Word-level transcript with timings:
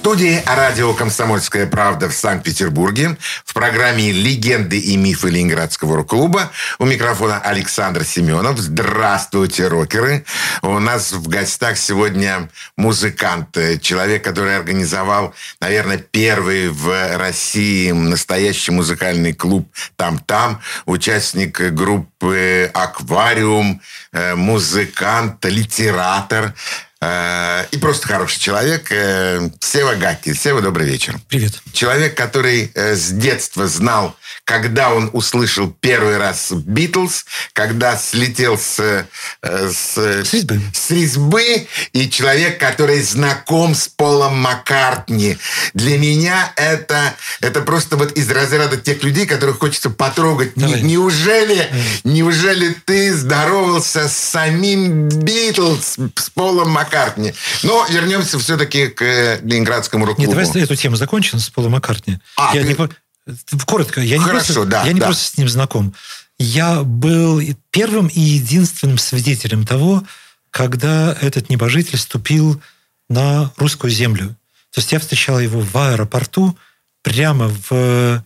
студии 0.00 0.42
радио 0.46 0.94
«Комсомольская 0.94 1.66
правда» 1.66 2.08
в 2.08 2.14
Санкт-Петербурге 2.14 3.18
в 3.44 3.52
программе 3.52 4.10
«Легенды 4.12 4.78
и 4.78 4.96
мифы 4.96 5.28
Ленинградского 5.28 5.94
рок-клуба». 5.96 6.50
У 6.78 6.86
микрофона 6.86 7.38
Александр 7.38 8.02
Семенов. 8.04 8.58
Здравствуйте, 8.58 9.68
рокеры. 9.68 10.24
У 10.62 10.78
нас 10.78 11.12
в 11.12 11.28
гостях 11.28 11.76
сегодня 11.76 12.48
музыкант, 12.78 13.58
человек, 13.82 14.24
который 14.24 14.56
организовал, 14.56 15.34
наверное, 15.60 15.98
первый 15.98 16.70
в 16.70 17.18
России 17.18 17.90
настоящий 17.90 18.72
музыкальный 18.72 19.34
клуб 19.34 19.68
«Там-там», 19.96 20.62
участник 20.86 21.60
группы 21.74 22.70
«Аквариум», 22.72 23.82
э, 24.12 24.34
музыкант, 24.34 25.44
литератор– 25.44 26.54
Э, 26.64 26.89
и 27.02 27.78
просто 27.78 28.08
хороший 28.08 28.38
человек. 28.38 28.88
Э, 28.90 29.48
Сева 29.60 29.94
Гаки. 29.94 30.34
Сева, 30.34 30.60
добрый 30.60 30.86
вечер. 30.86 31.18
Привет. 31.28 31.62
Человек, 31.72 32.14
который 32.14 32.70
э, 32.74 32.94
с 32.94 33.08
детства 33.08 33.66
знал, 33.68 34.16
когда 34.44 34.92
он 34.92 35.08
услышал 35.14 35.74
первый 35.80 36.18
раз 36.18 36.52
Битлз, 36.52 37.24
когда 37.54 37.96
слетел 37.96 38.58
с, 38.58 39.06
с, 39.42 39.96
с, 39.96 40.32
резьбы. 40.32 40.60
с 40.74 40.90
резьбы, 40.90 41.66
и 41.92 42.10
человек, 42.10 42.58
который 42.58 43.00
знаком 43.00 43.74
с 43.74 43.88
Полом 43.88 44.38
Маккартни. 44.38 45.38
Для 45.72 45.98
меня 45.98 46.52
это, 46.56 47.14
это 47.40 47.62
просто 47.62 47.96
вот 47.96 48.12
из 48.12 48.30
разряда 48.30 48.76
тех 48.76 49.02
людей, 49.02 49.26
которых 49.26 49.58
хочется 49.58 49.88
потрогать. 49.88 50.52
Давай. 50.56 50.82
Неужели, 50.82 51.54
Давай. 51.54 52.00
неужели 52.04 52.74
ты 52.84 53.14
здоровался 53.14 54.08
с 54.08 54.16
самим 54.16 55.08
Битлз, 55.08 55.96
с 56.16 56.30
Полом 56.30 56.70
Маккартни? 56.70 56.89
Маккартни. 56.90 57.32
Но 57.62 57.86
вернемся 57.88 58.38
все-таки 58.38 58.88
к 58.88 59.02
э, 59.02 59.40
Ленинградскому 59.42 60.04
рок-клубу. 60.06 60.32
Нет, 60.32 60.48
давай 60.48 60.62
эту 60.62 60.76
тему 60.76 60.96
закончим 60.96 61.38
с 61.38 61.48
Полом 61.50 61.72
Маккартни. 61.72 62.18
А, 62.36 62.54
я 62.54 62.62
ты... 62.62 62.68
не, 62.68 63.64
коротко, 63.64 64.00
я 64.00 64.18
не, 64.18 64.24
Хорошо, 64.24 64.54
просто, 64.54 64.64
да, 64.64 64.84
я 64.84 64.92
не 64.92 65.00
да. 65.00 65.06
просто 65.06 65.24
с 65.24 65.36
ним 65.36 65.48
знаком. 65.48 65.94
Я 66.38 66.82
был 66.82 67.40
первым 67.70 68.08
и 68.08 68.20
единственным 68.20 68.98
свидетелем 68.98 69.66
того, 69.66 70.02
когда 70.50 71.16
этот 71.20 71.50
небожитель 71.50 71.98
ступил 71.98 72.60
на 73.08 73.52
русскую 73.56 73.90
землю. 73.90 74.28
То 74.72 74.80
есть 74.80 74.92
я 74.92 74.98
встречал 74.98 75.38
его 75.38 75.60
в 75.60 75.76
аэропорту 75.76 76.56
прямо 77.02 77.52
в 77.68 78.24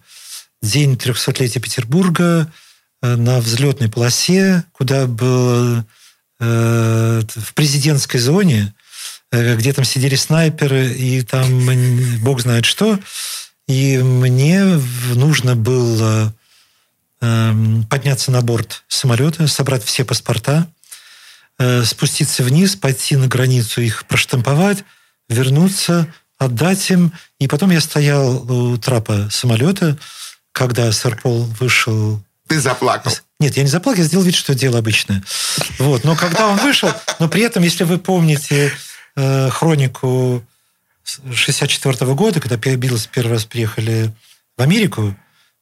день 0.62 0.94
300-летия 0.94 1.60
Петербурга 1.60 2.50
э, 3.02 3.16
на 3.16 3.40
взлетной 3.40 3.88
полосе, 3.88 4.64
куда 4.72 5.06
был 5.06 5.78
Э, 5.78 6.03
в 6.44 7.54
президентской 7.54 8.18
зоне, 8.18 8.74
э, 9.30 9.56
где 9.56 9.72
там 9.72 9.84
сидели 9.84 10.16
снайперы, 10.16 10.92
и 10.92 11.22
там 11.22 12.20
бог 12.20 12.40
знает 12.40 12.64
что. 12.64 12.98
И 13.66 13.98
мне 13.98 14.62
нужно 15.14 15.56
было 15.56 16.34
эм, 17.20 17.84
подняться 17.84 18.30
на 18.30 18.42
борт 18.42 18.84
самолета, 18.88 19.48
собрать 19.48 19.84
все 19.84 20.04
паспорта, 20.04 20.68
э, 21.58 21.82
спуститься 21.84 22.42
вниз, 22.42 22.76
пойти 22.76 23.16
на 23.16 23.26
границу, 23.26 23.80
их 23.80 24.04
проштамповать, 24.06 24.84
вернуться, 25.28 26.12
отдать 26.38 26.90
им. 26.90 27.12
И 27.38 27.48
потом 27.48 27.70
я 27.70 27.80
стоял 27.80 28.50
у 28.50 28.76
трапа 28.76 29.28
самолета, 29.30 29.98
когда 30.52 30.92
сэр 30.92 31.16
Пол 31.16 31.44
вышел 31.58 32.22
ты 32.48 32.60
заплакал. 32.60 33.12
Нет, 33.40 33.56
я 33.56 33.62
не 33.62 33.68
заплакал, 33.68 34.02
я 34.02 34.08
сделал 34.08 34.24
вид, 34.24 34.34
что 34.34 34.54
дело 34.54 34.78
обычное. 34.78 35.22
Вот. 35.78 36.04
Но 36.04 36.16
когда 36.16 36.48
он 36.48 36.58
вышел, 36.58 36.92
но 37.18 37.28
при 37.28 37.42
этом, 37.42 37.62
если 37.62 37.84
вы 37.84 37.98
помните 37.98 38.72
э, 39.16 39.50
хронику 39.50 40.44
64 41.04 41.94
-го 41.94 42.14
года, 42.14 42.40
когда 42.40 42.56
Битлз 42.56 43.06
первый 43.06 43.32
раз 43.32 43.44
приехали 43.44 44.12
в 44.56 44.62
Америку, 44.62 45.16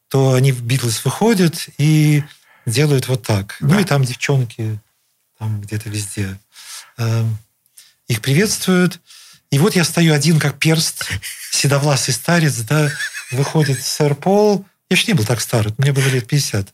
то 0.09 0.35
они 0.35 0.53
в 0.53 0.63
Битлз 0.63 1.05
выходят 1.05 1.69
и 1.79 2.23
делают 2.67 3.09
вот 3.09 3.23
так. 3.23 3.57
Да. 3.61 3.75
Ну 3.75 3.81
и 3.81 3.85
там 3.85 4.05
девчонки 4.05 4.81
там 5.39 5.61
где-то 5.61 5.89
везде 5.89 6.39
э, 6.99 7.25
их 8.07 8.21
приветствуют. 8.21 9.01
И 9.51 9.59
вот 9.59 9.75
я 9.75 9.85
стою 9.85 10.15
один, 10.15 10.39
как 10.39 10.59
перст, 10.59 11.09
седовласый 11.51 12.15
старец, 12.15 12.57
да, 12.59 12.91
выходит 13.31 13.83
сэр 13.83 14.15
Пол, 14.15 14.65
я 14.93 14.97
же 14.97 15.05
не 15.07 15.15
был 15.15 15.25
так 15.25 15.41
стар, 15.41 15.69
мне 15.79 15.93
было 15.93 16.07
лет 16.09 16.27
50. 16.27 16.69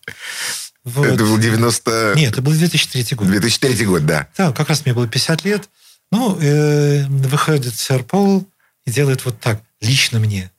Вот. 0.84 1.06
Это 1.06 1.24
был 1.24 1.38
90... 1.38 2.14
Нет, 2.16 2.32
это 2.32 2.42
был 2.42 2.52
2003 2.52 3.16
год. 3.16 3.28
2003 3.28 3.86
год, 3.86 4.06
да. 4.06 4.26
Да, 4.36 4.52
как 4.52 4.68
раз 4.68 4.84
мне 4.84 4.94
было 4.94 5.06
50 5.06 5.44
лет. 5.44 5.68
Ну, 6.10 6.36
э, 6.40 7.04
выходит 7.06 7.74
сэр 7.74 8.02
Пол 8.02 8.44
и 8.86 8.90
делает 8.90 9.24
вот 9.24 9.38
так, 9.38 9.60
лично 9.80 10.18
мне. 10.18 10.50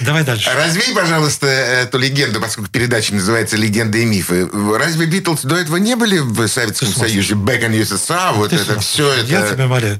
Давай 0.00 0.24
дальше. 0.24 0.50
Развей, 0.50 0.94
пожалуйста, 0.94 1.46
эту 1.46 1.98
легенду, 1.98 2.40
поскольку 2.40 2.70
передача 2.70 3.14
называется 3.14 3.56
«Легенды 3.56 4.02
и 4.02 4.04
мифы». 4.04 4.46
Разве 4.52 5.06
Битлз 5.06 5.42
до 5.42 5.56
этого 5.56 5.76
не 5.76 5.96
были 5.96 6.18
в 6.18 6.46
Советском 6.48 6.88
Союзе? 6.88 7.34
Back 7.34 7.66
in 7.66 7.80
USSR, 7.80 8.34
вот 8.34 8.52
это 8.52 8.78
все 8.80 9.10
это... 9.10 9.30
Я 9.30 9.50
тебя 9.50 9.66
молю. 9.66 9.98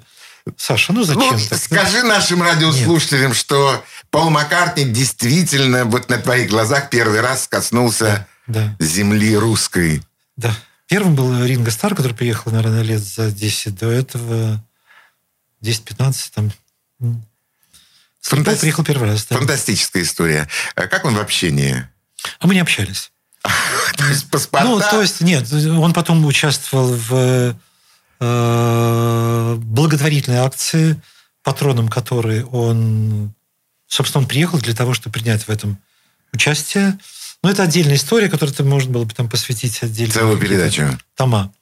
Саша, 0.57 0.93
ну 0.93 1.03
зачем? 1.03 1.37
Ну, 1.37 1.49
так? 1.49 1.59
скажи 1.59 2.03
нашим 2.03 2.43
радиослушателям, 2.43 3.29
Нет. 3.29 3.37
что 3.37 3.85
Пол 4.11 4.31
Маккартни 4.31 4.85
действительно 4.85 5.85
вот 5.85 6.09
на 6.09 6.19
твоих 6.19 6.49
глазах 6.49 6.89
первый 6.89 7.21
раз 7.21 7.49
коснулся 7.49 8.29
да, 8.47 8.77
да. 8.79 8.85
земли 8.85 9.37
русской. 9.37 10.03
Да. 10.37 10.57
Первым 10.87 11.17
был 11.17 11.45
Ринго 11.45 11.71
Стар, 11.73 11.97
который 11.97 12.15
приехал, 12.15 12.53
наверное, 12.53 12.83
лет 12.83 13.03
за 13.03 13.33
10 13.33 13.77
до 13.77 13.91
этого. 13.91 14.65
10-15 15.63 16.31
там. 16.33 16.53
Фантаст... 18.21 18.61
приехал 18.61 18.85
первый 18.85 19.09
раз. 19.09 19.27
Да. 19.27 19.37
Фантастическая 19.37 20.03
история. 20.03 20.49
А 20.77 20.87
как 20.87 21.05
он 21.05 21.17
в 21.17 21.21
общении? 21.21 21.89
А 22.39 22.47
мы 22.47 22.55
не 22.55 22.61
общались. 22.61 23.11
То 23.97 24.05
есть 24.07 24.31
паспорта? 24.31 24.69
Ну, 24.69 24.81
то 24.81 25.01
есть, 25.01 25.21
нет, 25.21 25.53
он 25.53 25.93
потом 25.93 26.25
участвовал 26.25 26.93
в 26.93 27.57
Э, 28.19 29.57
благотворительной 29.59 30.39
акции, 30.39 31.01
патроном 31.43 31.89
которой 31.89 32.45
он, 32.45 33.35
собственно, 33.87 34.23
он 34.23 34.29
приехал 34.29 34.59
для 34.59 34.75
того, 34.75 34.95
чтобы 34.95 35.13
принять 35.13 35.43
в 35.43 35.51
этом 35.51 35.79
участие. 36.33 36.99
Но 37.43 37.51
это 37.51 37.63
отдельная 37.63 37.97
история, 37.97 38.31
которую 38.31 38.55
ты 38.55 38.65
можно 38.65 38.91
было 38.91 39.05
бы 39.05 39.13
там 39.13 39.29
посвятить 39.29 39.83
отдельно. 39.83 40.15
Целую 40.15 40.39
передачу. 40.39 40.99
Тома. 41.15 41.53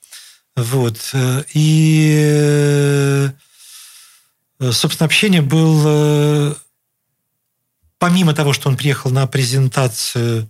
Вот. 0.55 1.13
И, 1.55 3.29
э, 4.61 4.73
собственно, 4.73 5.07
общение 5.07 5.43
было... 5.43 6.57
Помимо 7.99 8.33
того, 8.35 8.53
что 8.53 8.69
он 8.69 8.77
приехал 8.77 9.11
на 9.11 9.27
презентацию 9.27 10.49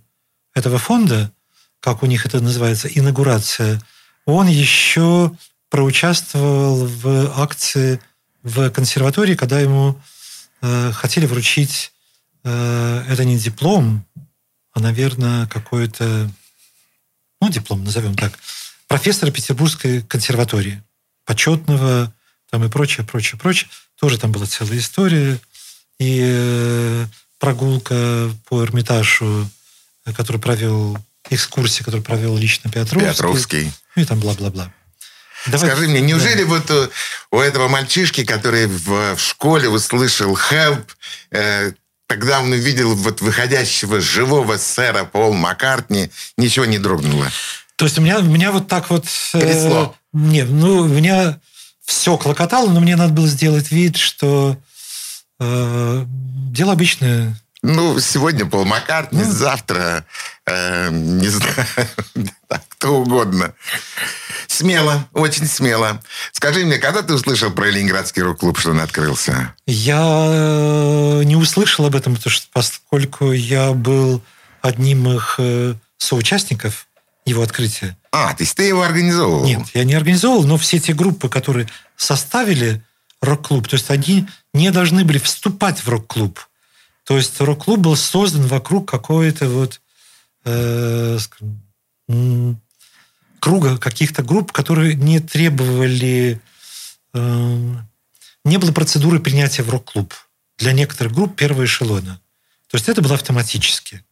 этого 0.53 0.77
фонда, 0.77 1.31
как 1.79 2.03
у 2.03 2.05
них 2.05 2.25
это 2.25 2.41
называется, 2.41 2.87
инаугурация, 2.87 3.81
он 4.25 4.47
еще 4.47 5.31
проучаствовал 5.69 6.85
в 6.85 7.39
акции 7.39 7.99
в 8.43 8.69
консерватории, 8.69 9.35
когда 9.35 9.59
ему 9.59 9.99
э, 10.61 10.91
хотели 10.91 11.25
вручить 11.25 11.91
э, 12.43 13.05
это 13.09 13.25
не 13.25 13.37
диплом, 13.37 14.05
а, 14.73 14.79
наверное, 14.79 15.47
какой-то, 15.47 16.29
ну, 17.41 17.49
диплом, 17.49 17.83
назовем 17.83 18.15
так, 18.15 18.37
профессора 18.87 19.31
Петербургской 19.31 20.01
консерватории, 20.01 20.83
почетного, 21.25 22.13
там 22.51 22.63
и 22.63 22.69
прочее, 22.69 23.05
прочее, 23.05 23.39
прочее. 23.39 23.69
Тоже 23.99 24.17
там 24.17 24.31
была 24.31 24.45
целая 24.45 24.77
история. 24.77 25.39
И 25.97 26.21
э, 26.23 27.07
прогулка 27.39 28.29
по 28.47 28.63
Эрмитажу, 28.63 29.49
э, 30.05 30.13
который 30.13 30.41
провел, 30.41 30.97
экскурсия, 31.29 31.83
которую 31.83 32.03
провел 32.03 32.37
лично 32.37 32.69
Петровский. 32.69 33.11
Петровский. 33.11 33.71
И 33.95 34.05
там 34.05 34.19
бла-бла-бла. 34.19 34.71
Давай. 35.47 35.69
Скажи 35.69 35.87
мне, 35.87 36.01
неужели 36.01 36.43
да. 36.43 36.49
вот 36.49 36.71
у, 36.71 37.37
у 37.37 37.39
этого 37.39 37.67
мальчишки, 37.67 38.25
который 38.25 38.67
в, 38.67 39.15
в 39.15 39.19
школе 39.19 39.69
услышал 39.69 40.35
«help», 40.35 40.85
э, 41.31 41.71
тогда 42.07 42.41
он 42.41 42.51
увидел 42.51 42.95
вот 42.95 43.21
выходящего 43.21 44.01
живого 44.01 44.57
сэра 44.57 45.05
Пол 45.05 45.33
Маккартни, 45.33 46.09
ничего 46.37 46.65
не 46.65 46.79
дрогнуло? 46.79 47.27
То 47.75 47.85
есть 47.85 47.97
у 47.97 48.01
меня, 48.01 48.19
у 48.19 48.23
меня 48.23 48.51
вот 48.51 48.67
так 48.67 48.89
вот... 48.89 49.05
Э, 49.33 49.87
нет, 50.13 50.47
ну, 50.49 50.79
у 50.79 50.87
меня 50.87 51.39
все 51.83 52.17
клокотало, 52.17 52.69
но 52.69 52.79
мне 52.79 52.95
надо 52.95 53.13
было 53.13 53.27
сделать 53.27 53.71
вид, 53.71 53.97
что 53.97 54.57
э, 55.39 56.05
дело 56.07 56.73
обычное. 56.73 57.35
Ну, 57.67 57.99
сегодня 57.99 58.45
Пол 58.45 58.63
Маккартни, 58.63 59.23
ну, 59.23 59.31
завтра, 59.31 60.05
э, 60.45 60.89
не 60.91 61.27
знаю, 61.29 61.65
кто 62.69 62.99
угодно. 63.01 63.55
Смело, 64.45 65.07
очень 65.13 65.47
смело. 65.47 65.99
Скажи 66.31 66.63
мне, 66.63 66.77
когда 66.77 67.01
ты 67.01 67.15
услышал 67.15 67.49
про 67.49 67.71
Ленинградский 67.71 68.21
рок-клуб, 68.21 68.59
что 68.59 68.69
он 68.69 68.81
открылся? 68.81 69.55
Я 69.65 69.97
э, 69.99 71.23
не 71.23 71.35
услышал 71.35 71.87
об 71.87 71.95
этом, 71.95 72.15
потому 72.15 72.31
что, 72.31 72.45
поскольку 72.53 73.31
я 73.31 73.71
был 73.71 74.21
одним 74.61 75.09
их 75.09 75.35
э, 75.39 75.73
соучастников, 75.97 76.85
его 77.25 77.41
открытия. 77.41 77.97
А, 78.11 78.35
то 78.35 78.43
есть 78.43 78.55
ты 78.55 78.65
его 78.65 78.83
организовывал? 78.83 79.43
Нет, 79.43 79.65
я 79.73 79.83
не 79.85 79.95
организовывал, 79.95 80.43
но 80.43 80.57
все 80.57 80.79
те 80.79 80.93
группы, 80.93 81.29
которые 81.29 81.67
составили 81.97 82.83
рок-клуб, 83.21 83.67
то 83.67 83.75
есть 83.75 83.89
они 83.89 84.27
не 84.53 84.69
должны 84.69 85.03
были 85.03 85.17
вступать 85.17 85.79
в 85.79 85.89
рок-клуб. 85.89 86.39
То 87.05 87.17
есть 87.17 87.39
рок-клуб 87.39 87.79
был 87.79 87.95
создан 87.95 88.47
вокруг 88.47 88.89
какой-то 88.89 89.47
вот 89.47 89.79
э, 90.43 91.17
круга 93.39 93.77
каких-то 93.77 94.23
групп, 94.23 94.51
которые 94.51 94.95
не 94.95 95.19
требовали... 95.19 96.41
Э, 97.13 97.75
не 98.43 98.57
было 98.57 98.71
процедуры 98.71 99.19
принятия 99.19 99.61
в 99.63 99.69
рок-клуб. 99.69 100.13
Для 100.57 100.71
некоторых 100.71 101.13
групп 101.13 101.35
первого 101.35 101.65
эшелона. 101.65 102.19
То 102.71 102.77
есть 102.77 102.89
это 102.89 103.01
было 103.01 103.15
автоматически. 103.15 104.03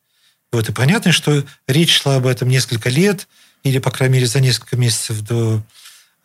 Вот, 0.51 0.69
и 0.69 0.72
понятно, 0.72 1.12
что 1.12 1.44
речь 1.68 2.00
шла 2.00 2.18
об 2.18 2.28
этом 2.28 2.48
несколько 2.48 2.89
лет, 2.89 3.28
или, 3.63 3.80
по 3.80 3.89
крайней 3.89 4.16
мере, 4.16 4.28
за 4.28 4.39
несколько 4.39 4.78
месяцев 4.78 5.22
до 5.22 5.63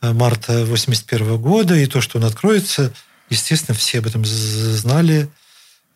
э, 0.03 0.13
марта 0.13 0.67
81 0.67 1.39
года, 1.39 1.77
и 1.77 1.87
то, 1.87 2.03
что 2.03 2.19
он 2.19 2.25
откроется, 2.25 2.93
естественно, 3.31 3.75
все 3.75 4.01
об 4.01 4.07
этом 4.07 4.27
знали, 4.27 5.31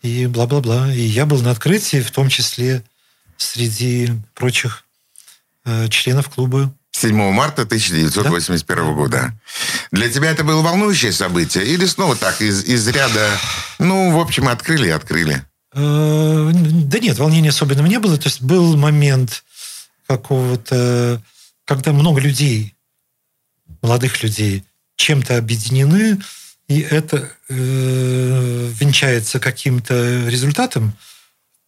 и 0.02 0.26
бла-бла-бла. 0.26 0.93
И 0.93 1.00
я 1.00 1.26
был 1.26 1.40
на 1.40 1.52
открытии, 1.52 2.00
в 2.00 2.10
том 2.10 2.28
числе 2.28 2.82
среди 3.37 4.10
прочих 4.34 4.84
э, 5.64 5.88
членов 5.88 6.28
клуба. 6.28 6.72
7 6.93 7.14
марта 7.32 7.62
1981 7.62 8.84
да? 8.84 8.93
года. 8.93 9.32
Для 9.90 10.10
тебя 10.10 10.31
это 10.31 10.44
было 10.44 10.60
волнующее 10.60 11.12
событие? 11.12 11.64
Или 11.64 11.87
снова 11.87 12.16
так, 12.16 12.40
из, 12.43 12.64
из 12.64 12.87
ряда, 12.88 13.31
ну, 13.78 14.16
в 14.16 14.20
общем, 14.20 14.49
открыли 14.49 14.88
и 14.88 14.90
открыли? 14.90 15.44
Э, 15.75 16.50
да 16.52 16.99
нет, 16.99 17.19
волнения 17.19 17.49
особенного 17.49 17.87
не 17.87 17.99
было. 17.99 18.19
То 18.19 18.28
есть 18.28 18.43
был 18.43 18.76
момент 18.76 19.44
какого-то, 20.06 21.22
когда 21.64 21.93
много 21.93 22.20
людей, 22.20 22.75
молодых 23.81 24.22
людей, 24.22 24.64
чем-то 24.96 25.38
объединены, 25.38 26.20
и 26.72 26.80
это 26.80 27.30
э, 27.48 28.70
венчается 28.80 29.38
каким-то 29.38 30.26
результатом, 30.26 30.94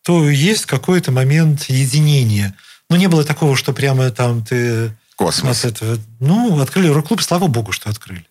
то 0.03 0.31
есть 0.31 0.65
какой-то 0.65 1.13
момент 1.13 1.65
единения. 1.65 2.57
Но 2.89 2.97
не 2.97 3.07
было 3.07 3.25
такого, 3.25 3.57
что 3.57 3.73
прямо 3.73 4.11
там 4.11 4.45
ты... 4.45 4.97
Космос. 5.17 5.65
От 5.65 5.77
этого, 5.77 5.99
ну, 6.21 6.59
открыли 6.61 6.89
рок-клуб, 6.89 7.23
слава 7.23 7.47
богу, 7.47 7.73
что 7.73 7.91
открыли. 7.91 8.27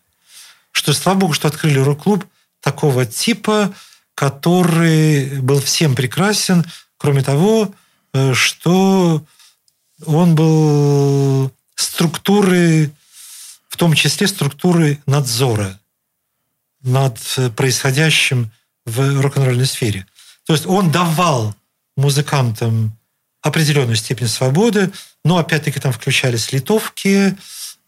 Что, 0.72 0.92
слава 0.92 1.18
богу, 1.18 1.32
что 1.32 1.48
открыли 1.48 1.78
рок-клуб 1.78 2.26
такого 2.60 3.06
типа, 3.06 3.72
который 4.14 5.40
был 5.40 5.60
всем 5.60 5.94
прекрасен, 5.94 6.64
кроме 6.98 7.22
того, 7.22 7.72
э, 8.12 8.34
что 8.34 9.24
он 10.04 10.34
был 10.34 11.52
структурой, 11.76 12.90
в 13.68 13.76
том 13.76 13.94
числе 13.94 14.26
структурой 14.26 15.00
надзора 15.06 15.78
над 16.84 17.18
происходящим 17.56 18.50
в 18.86 19.20
рок-н-ролльной 19.20 19.66
сфере. 19.66 20.06
То 20.46 20.52
есть 20.52 20.66
он 20.66 20.90
давал 20.90 21.54
музыкантам 21.96 22.96
определенную 23.42 23.96
степень 23.96 24.28
свободы, 24.28 24.90
но 25.24 25.38
опять-таки 25.38 25.80
там 25.80 25.92
включались 25.92 26.52
литовки, 26.52 27.36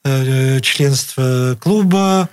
э, 0.05 0.61
членство 0.61 1.57
клуба, 1.61 2.29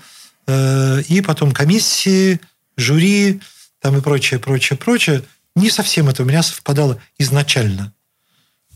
э, 0.48 1.02
и 1.08 1.22
потом 1.22 1.52
комиссии, 1.52 2.40
жюри, 2.78 3.42
там 3.80 3.98
и 3.98 4.02
прочее, 4.02 4.40
прочее, 4.40 4.78
прочее. 4.78 5.24
Не 5.56 5.70
совсем 5.70 6.10
это 6.10 6.24
у 6.24 6.26
меня 6.26 6.44
совпадало 6.44 7.02
изначально. 7.18 7.94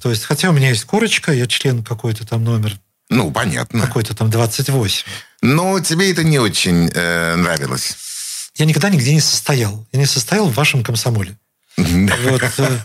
То 0.01 0.09
есть, 0.09 0.25
хотя 0.25 0.49
у 0.49 0.53
меня 0.53 0.69
есть 0.69 0.85
корочка, 0.85 1.31
я 1.31 1.47
член 1.47 1.83
какой-то 1.83 2.25
там 2.25 2.43
номер. 2.43 2.77
Ну, 3.09 3.31
понятно. 3.31 3.81
Какой-то 3.81 4.15
там 4.15 4.29
28. 4.29 5.05
Но 5.41 5.79
тебе 5.79 6.11
это 6.11 6.23
не 6.23 6.39
очень 6.39 6.89
э, 6.93 7.35
нравилось. 7.35 7.95
Я 8.55 8.65
никогда 8.65 8.89
нигде 8.89 9.13
не 9.13 9.21
состоял. 9.21 9.85
Я 9.91 9.99
не 9.99 10.05
состоял 10.05 10.49
в 10.49 10.55
вашем 10.55 10.83
комсомоле. 10.83 11.37
Вот, 11.77 12.41
э, 12.57 12.79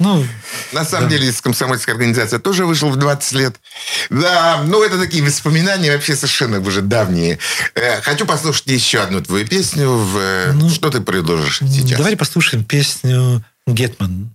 ну, 0.00 0.26
На 0.72 0.84
самом 0.84 1.04
да. 1.08 1.10
деле, 1.16 1.28
из 1.28 1.40
комсомольской 1.40 1.94
организации 1.94 2.38
тоже 2.38 2.66
вышел 2.66 2.90
в 2.90 2.96
20 2.96 3.32
лет. 3.32 3.56
Да, 4.10 4.62
ну, 4.66 4.82
это 4.82 4.98
такие 4.98 5.22
воспоминания 5.22 5.92
вообще 5.92 6.16
совершенно 6.16 6.58
уже 6.58 6.82
давние. 6.82 7.38
Э, 7.74 8.00
хочу 8.00 8.26
послушать 8.26 8.66
еще 8.66 9.00
одну 9.00 9.20
твою 9.20 9.46
песню. 9.46 9.90
В... 9.92 10.18
Э, 10.18 10.52
ну, 10.52 10.68
Что 10.68 10.90
ты 10.90 11.00
предложишь 11.00 11.58
сейчас? 11.60 11.98
Давайте 11.98 12.16
послушаем 12.16 12.64
песню 12.64 13.44
«Гетман». 13.66 14.34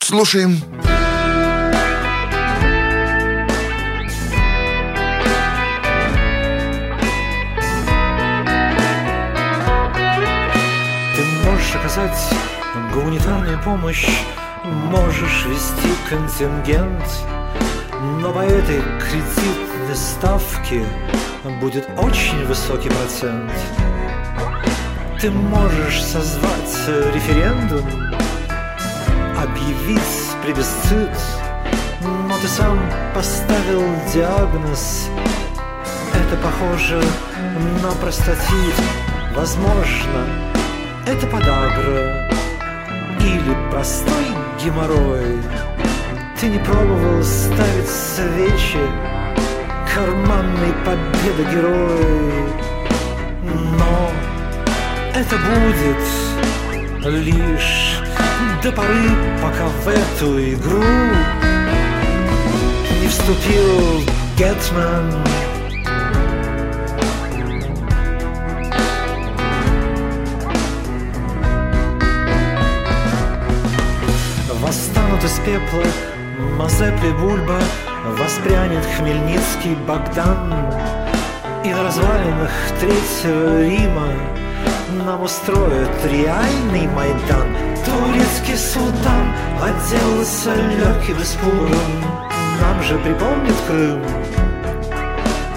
Слушаем. 0.00 0.58
Слушаем. 0.58 1.15
Оказать 11.96 12.28
гуманитарную 12.92 13.58
помощь, 13.62 14.06
можешь 14.64 15.46
вести 15.46 15.88
контингент, 16.08 17.04
но 18.20 18.32
по 18.32 18.40
этой 18.40 18.82
кредитной 19.00 19.96
ставке 19.96 20.84
будет 21.60 21.88
очень 21.96 22.44
высокий 22.44 22.90
процент. 22.90 23.50
Ты 25.20 25.30
можешь 25.30 26.02
созвать 26.02 27.14
референдум, 27.14 27.86
объявить 29.42 30.00
плебисцит, 30.42 31.18
но 32.02 32.36
ты 32.42 32.48
сам 32.48 32.78
поставил 33.14 33.82
диагноз. 34.12 35.08
Это 36.12 36.36
похоже 36.42 37.02
на 37.82 37.90
простатит. 37.92 38.74
Возможно, 39.34 40.55
это 41.06 41.26
подагра 41.28 42.28
или 43.20 43.70
простой 43.70 44.26
геморрой. 44.62 45.40
Ты 46.40 46.48
не 46.48 46.58
пробовал 46.58 47.22
ставить 47.22 47.88
свечи, 47.88 48.80
карманной 49.94 50.74
победы 50.84 51.50
герой. 51.52 52.44
Но 53.78 54.10
это 55.14 55.36
будет 55.36 56.02
лишь 57.24 58.00
до 58.62 58.72
поры, 58.72 59.10
пока 59.40 59.66
в 59.66 59.88
эту 59.88 60.54
игру 60.54 60.82
не 63.00 63.08
вступил 63.08 64.02
Гетман. 64.36 65.45
Пепла 75.46 75.84
Мазепли 76.58 77.12
Бульба 77.12 77.60
Воспрянет 78.18 78.84
Хмельницкий 78.84 79.76
Богдан. 79.86 80.52
И 81.64 81.72
на 81.72 81.84
развалинах 81.84 82.50
Третьего 82.80 83.62
Рима 83.62 84.08
Нам 85.04 85.22
устроят 85.22 86.04
реальный 86.04 86.88
Майдан. 86.88 87.46
Турецкий 87.84 88.56
султан 88.56 89.32
Отделался 89.62 90.54
легким 90.54 91.22
испугом. 91.22 92.02
Нам 92.60 92.82
же 92.82 92.98
припомнит 92.98 93.54
Крым. 93.68 94.02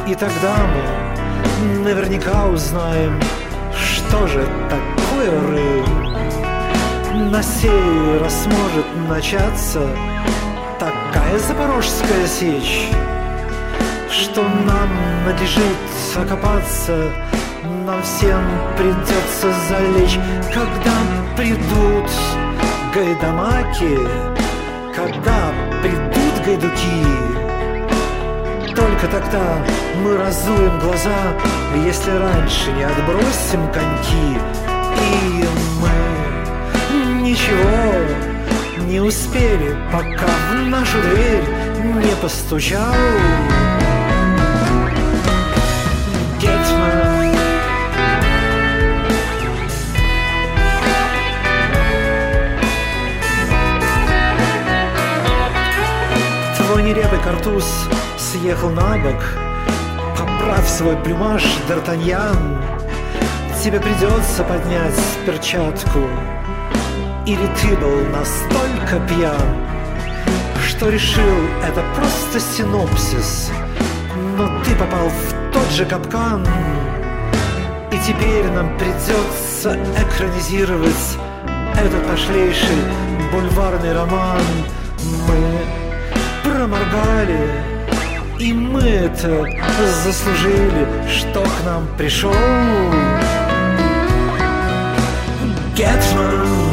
И 0.07 0.13
тогда 0.13 0.55
мы 0.71 1.83
наверняка 1.83 2.45
узнаем 2.47 3.19
Что 3.73 4.27
же 4.27 4.47
такое 4.69 5.31
Рым 5.31 5.98
на 7.19 7.43
сей 7.43 8.17
раз 8.21 8.47
может 8.47 8.85
начаться 9.09 9.81
такая 10.79 11.37
запорожская 11.39 12.27
сечь, 12.27 12.87
что 14.09 14.41
нам 14.41 14.89
надлежит 15.25 15.63
окопаться, 16.15 17.11
нам 17.85 18.01
всем 18.03 18.41
придется 18.77 19.53
залечь, 19.67 20.17
когда 20.53 20.93
придут 21.35 22.09
гайдамаки, 22.93 23.99
когда 24.95 25.51
придут 25.81 26.45
гайдуки. 26.45 27.05
Только 28.73 29.07
тогда 29.07 29.57
мы 30.03 30.17
разуем 30.17 30.79
глаза, 30.79 31.33
если 31.85 32.11
раньше 32.11 32.71
не 32.71 32.83
отбросим 32.83 33.69
коньки, 33.73 34.39
и 35.01 35.45
мы 35.81 36.08
ничего. 37.29 38.87
Не 38.87 38.99
успели, 39.01 39.77
пока 39.91 40.25
в 40.51 40.67
нашу 40.67 40.97
дверь 41.01 41.43
не 42.03 42.15
постучал. 42.21 42.95
Гетман. 46.39 47.35
Твой 56.57 56.83
нерепый 56.83 57.19
картуз 57.19 57.65
съехал 58.17 58.69
на 58.69 58.97
бок 58.97 59.23
Поправь 60.17 60.67
свой 60.67 60.95
плюмаж, 60.97 61.43
Д'Артаньян. 61.67 62.57
Тебе 63.63 63.79
придется 63.79 64.43
поднять 64.43 64.99
перчатку 65.25 65.99
Или 67.25 67.47
ты 67.61 67.75
был 67.75 68.05
настолько 68.11 68.99
пьян 69.07 69.35
Что 70.67 70.89
решил, 70.89 71.47
это 71.63 71.83
просто 71.95 72.39
синопсис 72.39 73.51
Но 74.37 74.47
ты 74.63 74.75
попал 74.75 75.09
в 75.09 75.53
тот 75.53 75.69
же 75.71 75.85
капкан 75.85 76.45
И 77.91 77.97
теперь 77.99 78.47
нам 78.51 78.75
придется 78.77 79.77
экранизировать 79.97 81.17
Этот 81.75 82.07
пошлейший 82.07 82.77
бульварный 83.31 83.93
роман. 83.93 84.41
Мы 85.27 85.59
проморгали 86.43 87.51
И 88.39 88.53
мы 88.53 88.81
это 88.81 89.45
заслужили 90.03 90.87
Что 91.07 91.43
к 91.43 91.65
нам 91.65 91.87
пришел 91.97 92.33
Гетман 95.75 96.68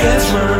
Гетман 0.00 0.50
Getman 0.50 0.59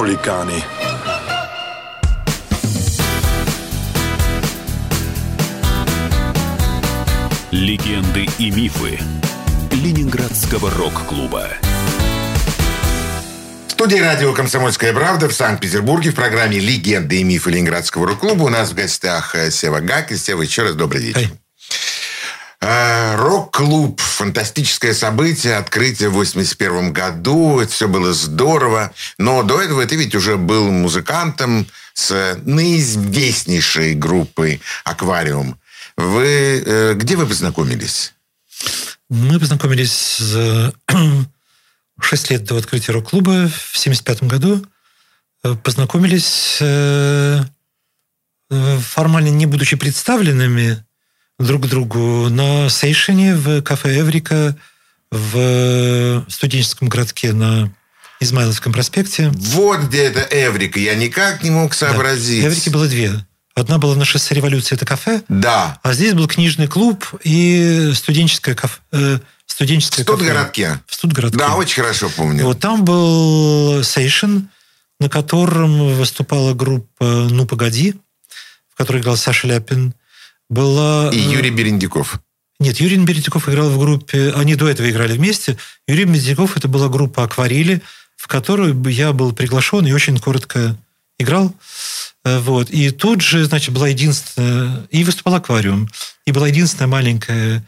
Хулиганы. 0.00 0.64
Легенды 7.50 8.26
и 8.38 8.50
мифы 8.50 8.98
Ленинградского 9.72 10.70
рок-клуба. 10.70 11.48
В 13.68 13.72
студии 13.72 13.98
радио 13.98 14.32
«Комсомольская 14.32 14.94
правда» 14.94 15.28
в 15.28 15.34
Санкт-Петербурге 15.34 16.12
в 16.12 16.14
программе 16.14 16.58
«Легенды 16.58 17.20
и 17.20 17.22
мифы 17.22 17.50
Ленинградского 17.50 18.06
рок-клуба» 18.06 18.44
у 18.44 18.48
нас 18.48 18.70
в 18.70 18.74
гостях 18.74 19.34
э, 19.34 19.50
Сева 19.50 19.80
Гак. 19.80 20.12
И, 20.12 20.16
Сева, 20.16 20.40
еще 20.40 20.62
раз 20.62 20.76
добрый 20.76 21.02
вечер. 21.02 21.18
Эй. 21.18 21.39
Э, 22.60 23.16
Рок-клуб. 23.16 24.00
Фантастическое 24.00 24.92
событие. 24.94 25.56
Открытие 25.56 26.10
в 26.10 26.14
81 26.14 26.92
году. 26.92 27.58
Это 27.60 27.72
все 27.72 27.88
было 27.88 28.12
здорово. 28.12 28.92
Но 29.18 29.42
до 29.42 29.60
этого 29.62 29.84
ты 29.86 29.96
ведь 29.96 30.14
уже 30.14 30.36
был 30.36 30.70
музыкантом 30.70 31.66
с 31.94 32.38
наизвестнейшей 32.44 33.94
группой 33.94 34.60
«Аквариум». 34.84 35.58
Вы... 35.96 36.62
э, 36.64 36.94
Где 36.94 37.16
вы 37.16 37.26
познакомились? 37.26 38.14
Мы 39.08 39.38
познакомились 39.40 40.18
за 40.18 40.72
6 42.00 42.30
лет 42.30 42.44
до 42.44 42.56
открытия 42.58 42.92
рок-клуба 42.92 43.48
в 43.48 43.76
75 43.78 44.22
году. 44.24 44.64
Э, 45.42 45.54
Познакомились 45.56 46.58
э, 46.60 47.40
э, 48.50 48.78
формально 48.78 49.28
не 49.28 49.46
будучи 49.46 49.76
представленными 49.76 50.84
друг 51.40 51.66
другу 51.66 52.28
на 52.28 52.68
сейшене 52.68 53.34
в 53.34 53.62
кафе 53.62 53.98
«Эврика» 54.00 54.56
в 55.10 56.24
студенческом 56.28 56.88
городке 56.88 57.32
на 57.32 57.72
Измайловском 58.20 58.72
проспекте. 58.72 59.32
Вот 59.34 59.80
где 59.80 60.04
это 60.04 60.20
Эврика. 60.30 60.78
Я 60.78 60.94
никак 60.94 61.42
не 61.42 61.50
мог 61.50 61.74
сообразить. 61.74 62.42
Да. 62.42 62.48
Эврики 62.48 62.68
было 62.68 62.86
две. 62.86 63.12
Одна 63.56 63.78
была 63.78 63.96
на 63.96 64.04
шоссе 64.04 64.34
революции, 64.34 64.76
это 64.76 64.86
кафе, 64.86 65.22
Да. 65.28 65.80
а 65.82 65.92
здесь 65.92 66.14
был 66.14 66.28
книжный 66.28 66.68
клуб 66.68 67.04
и 67.24 67.90
студенческое 67.94 68.54
кафе. 68.54 68.78
э, 68.92 69.18
В 69.46 69.52
студенческое 69.52 70.04
кафе. 70.04 70.16
Студгородке. 70.18 70.80
В 70.86 70.94
Студгородке. 70.94 71.38
Да, 71.38 71.56
очень 71.56 71.82
хорошо 71.82 72.08
помню. 72.14 72.44
Вот 72.44 72.60
там 72.60 72.84
был 72.84 73.82
сейшен, 73.82 74.48
на 75.00 75.08
котором 75.08 75.94
выступала 75.96 76.54
группа 76.54 77.04
«Ну, 77.04 77.44
погоди», 77.46 77.94
в 78.72 78.76
которой 78.76 79.02
играл 79.02 79.16
Саша 79.16 79.48
Ляпин. 79.48 79.94
Была... 80.50 81.10
И 81.14 81.18
э, 81.18 81.32
Юрий 81.32 81.50
Берендиков. 81.50 82.20
Нет, 82.58 82.78
Юрий 82.78 82.98
Бердяков 82.98 83.48
играл 83.48 83.70
в 83.70 83.78
группе... 83.78 84.32
Они 84.32 84.54
до 84.54 84.68
этого 84.68 84.90
играли 84.90 85.14
вместе. 85.16 85.56
Юрий 85.88 86.04
Бердяков 86.04 86.58
это 86.58 86.68
была 86.68 86.88
группа 86.88 87.24
«Акварели», 87.24 87.80
в 88.16 88.28
которую 88.28 88.86
я 88.90 89.14
был 89.14 89.32
приглашен 89.32 89.86
и 89.86 89.92
очень 89.92 90.18
коротко 90.18 90.76
играл. 91.18 91.54
Э, 92.24 92.38
Вот. 92.40 92.68
И 92.68 92.90
тут 92.90 93.22
же, 93.22 93.44
значит, 93.44 93.72
была 93.72 93.88
единственная... 93.88 94.86
И 94.90 95.04
выступал 95.04 95.36
«Аквариум». 95.36 95.88
И 96.26 96.32
была 96.32 96.48
единственная 96.48 96.88
маленькая, 96.88 97.64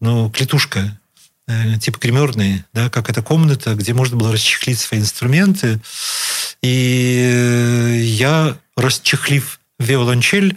ну, 0.00 0.30
клетушка, 0.30 0.98
э, 1.46 1.78
типа 1.78 1.98
гримерной, 1.98 2.64
да, 2.72 2.88
как 2.88 3.10
эта 3.10 3.22
комната, 3.22 3.74
где 3.74 3.92
можно 3.92 4.16
было 4.16 4.32
расчехлить 4.32 4.80
свои 4.80 5.00
инструменты. 5.00 5.80
И 6.62 8.00
я, 8.18 8.56
расчехлив 8.74 9.60
виолончель, 9.78 10.56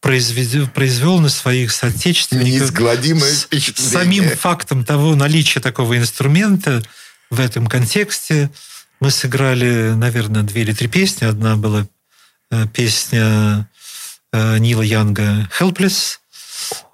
произведел, 0.00 0.68
произвел 0.68 1.18
на 1.20 1.28
своих 1.28 1.72
соотечественников 1.72 2.68
с- 2.68 3.46
самим 3.90 4.24
фактом 4.36 4.84
того 4.84 5.14
наличия 5.14 5.60
такого 5.60 5.96
инструмента 5.96 6.82
в 7.30 7.38
этом 7.40 7.66
контексте 7.66 8.50
мы 9.00 9.10
сыграли, 9.10 9.92
наверное, 9.94 10.42
две 10.42 10.62
или 10.62 10.72
три 10.72 10.88
песни. 10.88 11.24
Одна 11.24 11.56
была 11.56 11.86
э, 12.50 12.66
песня 12.72 13.68
э, 14.32 14.58
Нила 14.58 14.82
Янга 14.82 15.48
«Helpless». 15.58 16.18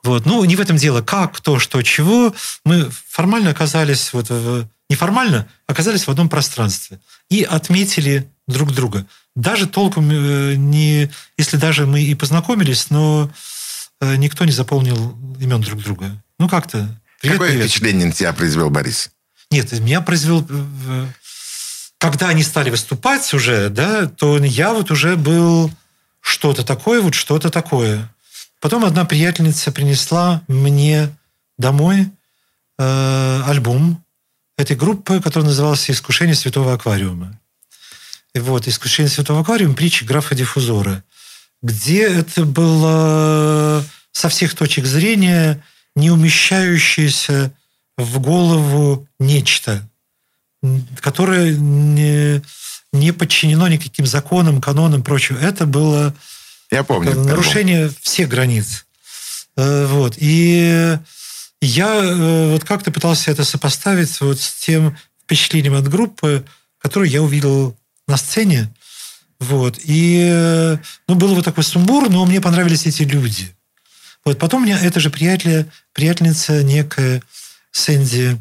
Вот. 0.04 0.24
Ну, 0.24 0.44
не 0.44 0.54
в 0.54 0.60
этом 0.60 0.76
дело. 0.76 1.02
Как, 1.02 1.36
кто, 1.36 1.58
что, 1.58 1.82
чего. 1.82 2.32
Мы 2.64 2.88
формально 3.08 3.50
оказались 3.50 4.12
вот 4.12 4.30
в... 4.30 4.68
Неформально 4.88 5.48
оказались 5.66 6.06
в 6.06 6.10
одном 6.10 6.28
пространстве. 6.28 7.00
И 7.28 7.42
отметили 7.42 8.30
друг 8.46 8.72
друга. 8.72 9.04
Даже 9.36 9.66
толком 9.68 10.10
э, 10.10 10.54
не... 10.56 11.10
Если 11.36 11.58
даже 11.58 11.86
мы 11.86 12.02
и 12.02 12.14
познакомились, 12.14 12.90
но 12.90 13.30
э, 14.00 14.16
никто 14.16 14.44
не 14.46 14.50
заполнил 14.52 15.16
имен 15.38 15.60
друг 15.60 15.82
друга. 15.82 16.20
Ну, 16.38 16.48
как-то. 16.48 16.88
Привет, 17.20 17.36
Какое 17.36 17.50
привет. 17.50 17.66
впечатление 17.68 18.06
на 18.06 18.12
тебя 18.12 18.32
произвел 18.32 18.70
Борис? 18.70 19.10
Нет, 19.50 19.70
меня 19.72 20.00
произвел... 20.00 20.44
э, 20.48 21.06
Когда 21.98 22.28
они 22.30 22.42
стали 22.42 22.70
выступать 22.70 23.32
уже, 23.34 23.68
да, 23.68 24.06
то 24.06 24.38
я 24.38 24.72
вот 24.72 24.90
уже 24.90 25.16
был 25.16 25.70
что-то 26.20 26.64
такое, 26.64 27.00
вот 27.02 27.14
что-то 27.14 27.50
такое. 27.50 28.10
Потом 28.60 28.86
одна 28.86 29.04
приятельница 29.04 29.70
принесла 29.70 30.42
мне 30.48 31.10
домой 31.58 32.10
э, 32.78 33.42
альбом 33.46 34.02
этой 34.56 34.76
группы, 34.76 35.20
которая 35.20 35.50
называлась 35.50 35.90
«Искушение 35.90 36.34
святого 36.34 36.72
аквариума». 36.72 37.38
Вот 38.40 38.68
«Искушение 38.68 39.10
святого 39.10 39.40
аквариума» 39.40 39.74
притча 39.74 40.04
графа 40.04 40.34
Диффузора, 40.34 41.02
где 41.62 42.06
это 42.06 42.44
было 42.44 43.84
со 44.12 44.28
всех 44.28 44.54
точек 44.54 44.86
зрения 44.86 45.62
не 45.94 46.10
умещающееся 46.10 47.52
в 47.96 48.18
голову 48.20 49.08
нечто, 49.18 49.88
которое 51.00 51.54
не, 51.56 52.42
не 52.92 53.12
подчинено 53.12 53.68
никаким 53.68 54.06
законам, 54.06 54.60
канонам 54.60 55.00
и 55.00 55.04
прочему. 55.04 55.38
Это 55.38 55.66
было 55.66 56.14
Я 56.70 56.84
помню. 56.84 57.14
нарушение 57.14 57.90
всех 58.02 58.28
границ. 58.28 58.86
Э, 59.56 59.86
Вот. 59.86 60.14
И 60.18 60.98
я 61.62 61.94
э, 61.94 62.50
вот 62.52 62.64
как-то 62.64 62.90
пытался 62.90 63.30
это 63.30 63.44
сопоставить 63.44 64.20
вот 64.20 64.40
с 64.40 64.54
тем 64.54 64.96
впечатлением 65.24 65.74
от 65.74 65.88
группы, 65.88 66.44
которую 66.78 67.10
я 67.10 67.22
увидел 67.22 67.76
на 68.06 68.16
сцене. 68.16 68.72
Вот. 69.38 69.78
И 69.84 70.28
э, 70.30 70.78
ну, 71.08 71.14
был 71.14 71.34
вот 71.34 71.44
такой 71.44 71.64
сумбур, 71.64 72.08
но 72.08 72.24
мне 72.24 72.40
понравились 72.40 72.86
эти 72.86 73.02
люди. 73.02 73.54
Вот. 74.24 74.38
Потом 74.38 74.64
меня 74.64 74.78
эта 74.78 75.00
же 75.00 75.10
приятеля, 75.10 75.66
приятельница 75.92 76.62
некая 76.62 77.22
Сэнди 77.70 78.40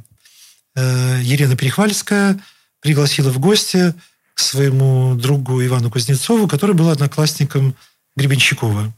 э, 0.76 1.20
Елена 1.22 1.56
Перехвальская 1.56 2.40
пригласила 2.80 3.30
в 3.30 3.40
гости 3.40 3.94
к 4.34 4.40
своему 4.40 5.16
другу 5.16 5.64
Ивану 5.66 5.90
Кузнецову, 5.90 6.48
который 6.48 6.76
был 6.76 6.90
одноклассником 6.90 7.76
Гребенщикова. 8.16 8.94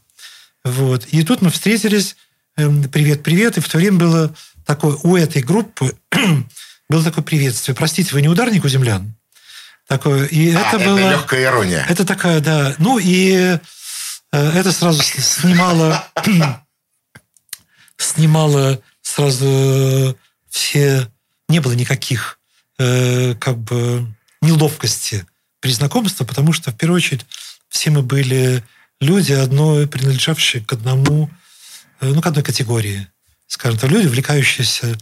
Вот. 0.64 1.06
И 1.06 1.22
тут 1.22 1.42
мы 1.42 1.50
встретились, 1.50 2.16
эм, 2.56 2.84
привет-привет, 2.84 3.56
и 3.56 3.60
в 3.60 3.68
то 3.68 3.78
время 3.78 3.98
было 3.98 4.34
такое, 4.66 4.96
у 5.02 5.16
этой 5.16 5.42
группы 5.42 5.96
было 6.88 7.02
такое 7.02 7.24
приветствие. 7.24 7.74
Простите, 7.74 8.12
вы 8.12 8.22
не 8.22 8.28
ударник 8.28 8.64
у 8.64 8.68
землян? 8.68 9.14
Такое. 9.88 10.26
И 10.26 10.52
А, 10.52 10.60
это 10.60 10.76
это 10.76 10.84
было... 10.84 11.10
легкая 11.12 11.44
ирония. 11.44 11.84
Это 11.88 12.04
такая, 12.04 12.40
да. 12.40 12.74
Ну 12.78 12.98
и 12.98 13.32
э, 13.32 13.58
это 14.30 14.70
сразу 14.70 15.02
снимало, 15.02 16.06
снимало 17.96 18.82
сразу 19.00 19.46
э, 19.46 20.14
все, 20.50 21.10
не 21.48 21.60
было 21.60 21.72
никаких 21.72 22.38
э, 22.78 23.34
как 23.36 23.56
бы 23.56 24.06
неловкости 24.42 25.26
при 25.60 25.72
знакомстве, 25.72 26.26
потому 26.26 26.52
что 26.52 26.70
в 26.70 26.76
первую 26.76 26.98
очередь 26.98 27.24
все 27.70 27.90
мы 27.90 28.02
были 28.02 28.62
люди 29.00 29.32
одной, 29.32 29.88
принадлежавшие 29.88 30.62
к 30.62 30.70
одному, 30.74 31.30
ну, 32.00 32.20
к 32.20 32.26
одной 32.26 32.44
категории. 32.44 33.08
Скажем 33.46 33.78
так, 33.78 33.90
люди, 33.90 34.06
увлекающиеся 34.06 34.98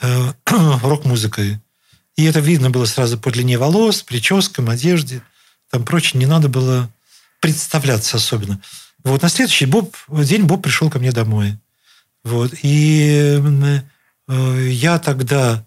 рок-музыкой. 0.82 1.60
И 2.16 2.24
это 2.24 2.40
видно 2.40 2.70
было 2.70 2.84
сразу 2.84 3.18
по 3.18 3.30
длине 3.30 3.58
волос, 3.58 4.02
прическам, 4.02 4.70
одежде, 4.70 5.22
там 5.70 5.84
прочее. 5.84 6.20
Не 6.20 6.26
надо 6.26 6.48
было 6.48 6.90
представляться 7.40 8.16
особенно. 8.16 8.60
Вот 9.02 9.22
на 9.22 9.28
следующий 9.28 9.66
Боб, 9.66 9.96
день 10.08 10.44
Боб 10.44 10.62
пришел 10.62 10.90
ко 10.90 10.98
мне 10.98 11.12
домой. 11.12 11.58
Вот. 12.22 12.52
И 12.62 13.40
э, 14.28 14.68
я 14.70 14.98
тогда... 14.98 15.64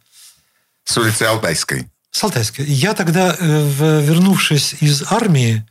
С 0.85 0.97
улицы 0.97 1.23
Алтайской. 1.23 1.87
С 2.11 2.23
Алтайской. 2.23 2.65
Я 2.65 2.93
тогда, 2.93 3.35
э, 3.37 4.01
вернувшись 4.01 4.75
из 4.79 5.03
армии, 5.11 5.65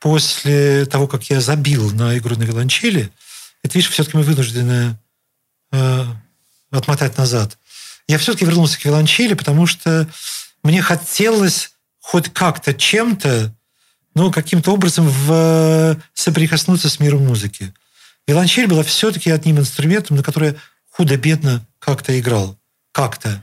после 0.00 0.86
того, 0.86 1.08
как 1.08 1.24
я 1.24 1.40
забил 1.40 1.90
на 1.92 2.16
игру 2.18 2.36
на 2.36 2.44
виолончели, 2.44 3.10
это, 3.62 3.74
видишь, 3.74 3.90
все-таки 3.90 4.16
мы 4.16 4.22
вынуждены 4.22 4.98
э, 5.72 6.04
отмотать 6.70 7.16
назад. 7.18 7.58
Я 8.08 8.18
все-таки 8.18 8.46
вернулся 8.46 8.78
к 8.78 8.84
виолончели, 8.84 9.34
потому 9.34 9.66
что 9.66 10.08
мне 10.62 10.80
хотелось 10.82 11.72
хоть 12.00 12.32
как-то 12.32 12.72
чем-то, 12.72 13.54
ну, 14.14 14.32
каким-то 14.32 14.72
образом 14.72 15.06
в, 15.06 16.00
соприкоснуться 16.14 16.88
с 16.88 16.98
миром 17.00 17.26
музыки. 17.26 17.74
Виолончель 18.26 18.66
была 18.66 18.82
все-таки 18.82 19.30
одним 19.30 19.58
инструментом, 19.58 20.16
на 20.16 20.22
который 20.22 20.56
худо-бедно 20.90 21.66
как-то 21.78 22.18
играл. 22.18 22.58
Как-то. 22.92 23.42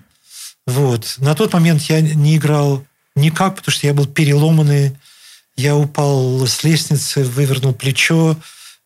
Вот. 0.65 1.15
На 1.19 1.35
тот 1.35 1.53
момент 1.53 1.83
я 1.83 2.01
не 2.01 2.37
играл 2.37 2.85
никак, 3.15 3.55
потому 3.55 3.71
что 3.71 3.85
я 3.87 3.93
был 3.93 4.07
переломанный. 4.07 4.97
Я 5.55 5.75
упал 5.75 6.45
с 6.47 6.63
лестницы, 6.63 7.23
вывернул 7.23 7.73
плечо, 7.73 8.35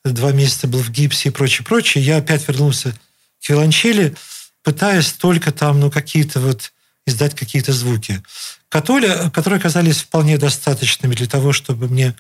два 0.04 0.32
месяца 0.32 0.68
был 0.68 0.80
в 0.80 0.92
гипсе 0.92 1.30
и 1.30 1.32
прочее, 1.32 1.66
прочее. 1.66 2.04
Я 2.04 2.18
опять 2.18 2.48
вернулся 2.48 2.94
к 3.42 3.50
виолончели, 3.50 4.16
пытаясь 4.64 5.12
только 5.14 5.52
там, 5.52 5.80
ну, 5.80 5.92
какие-то 5.92 6.40
вот 6.40 6.72
издать 7.06 7.36
какие-то 7.36 7.74
звуки, 7.74 8.22
которые, 8.70 9.32
которые 9.32 9.60
оказались 9.60 10.02
вполне 10.02 10.38
достаточными 10.38 11.16
для 11.16 11.28
того, 11.28 11.54
чтобы 11.54 11.88
мне 11.88 12.16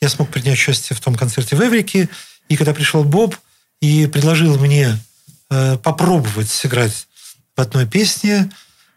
я 0.00 0.08
смог 0.08 0.28
принять 0.30 0.58
участие 0.58 0.96
в 0.96 1.00
том 1.00 1.14
концерте 1.14 1.56
в 1.56 1.60
Эврике. 1.60 2.08
И 2.48 2.56
когда 2.56 2.74
пришел 2.74 3.02
Боб 3.02 3.36
и 3.80 4.06
предложил 4.06 4.58
мне 4.58 4.98
э, 5.50 5.78
попробовать 5.78 6.50
сыграть 6.50 7.08
в 7.56 7.60
одной 7.60 7.86
песне 7.86 8.50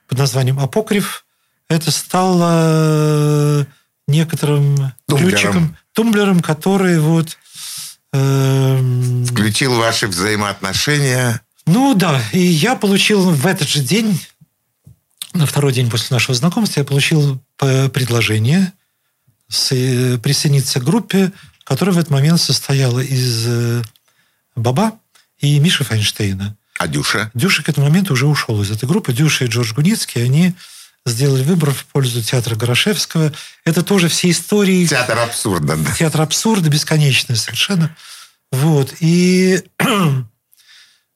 под 0.08 0.18
названием 0.18 0.60
«Апокриф», 0.60 1.26
это 1.70 1.92
стало 1.92 3.66
некоторым 4.08 4.94
Тумблером. 5.08 5.30
ключиком, 5.30 5.78
тумблером, 5.94 6.40
который 6.42 7.00
вот... 7.00 7.38
эм, 8.12 9.26
Включил 9.26 9.76
ваши 9.76 10.08
взаимоотношения. 10.08 11.42
Ну 11.70 11.94
да, 11.96 12.22
и 12.32 12.40
я 12.40 12.76
получил 12.76 13.30
в 13.32 13.46
этот 13.46 13.68
же 13.68 13.82
день, 13.82 14.20
на 15.34 15.46
второй 15.46 15.74
день 15.74 15.90
после 15.90 16.14
нашего 16.16 16.34
знакомства, 16.36 16.80
я 16.82 16.86
получил 16.86 17.42
п- 17.58 17.90
предложение 17.90 18.74
э, 19.72 20.18
присоединиться 20.18 20.80
к 20.80 20.84
группе, 20.84 21.32
которая 21.64 21.94
в 21.96 22.00
этот 22.00 22.12
момент 22.12 22.42
состояла 22.42 23.00
из 23.00 23.46
э, 23.48 23.82
Баба 24.56 24.94
и 25.40 25.60
Миши 25.60 25.84
Файнштейна. 25.84 26.56
А 26.80 26.88
Дюша? 26.88 27.30
Дюша 27.34 27.62
к 27.64 27.70
этому 27.70 27.88
моменту 27.88 28.14
уже 28.14 28.26
ушел 28.26 28.62
из 28.62 28.72
этой 28.72 28.88
группы. 28.88 29.14
Дюша 29.14 29.46
и 29.46 29.48
Джордж 29.48 29.74
Гуницкий, 29.74 30.24
они 30.24 30.54
сделали 31.06 31.44
выбор 31.44 31.72
в 31.72 31.86
пользу 31.86 32.22
театра 32.22 32.56
Горошевского. 32.56 33.32
Это 33.66 33.84
тоже 33.84 34.08
все 34.10 34.30
истории 34.30 34.86
Театр 34.86 35.18
абсурда. 35.20 35.76
да. 35.76 35.92
театр 35.94 36.22
абсурда 36.22 36.70
бесконечный 36.70 37.36
совершенно. 37.36 37.96
Вот. 38.52 38.94
И 39.00 39.62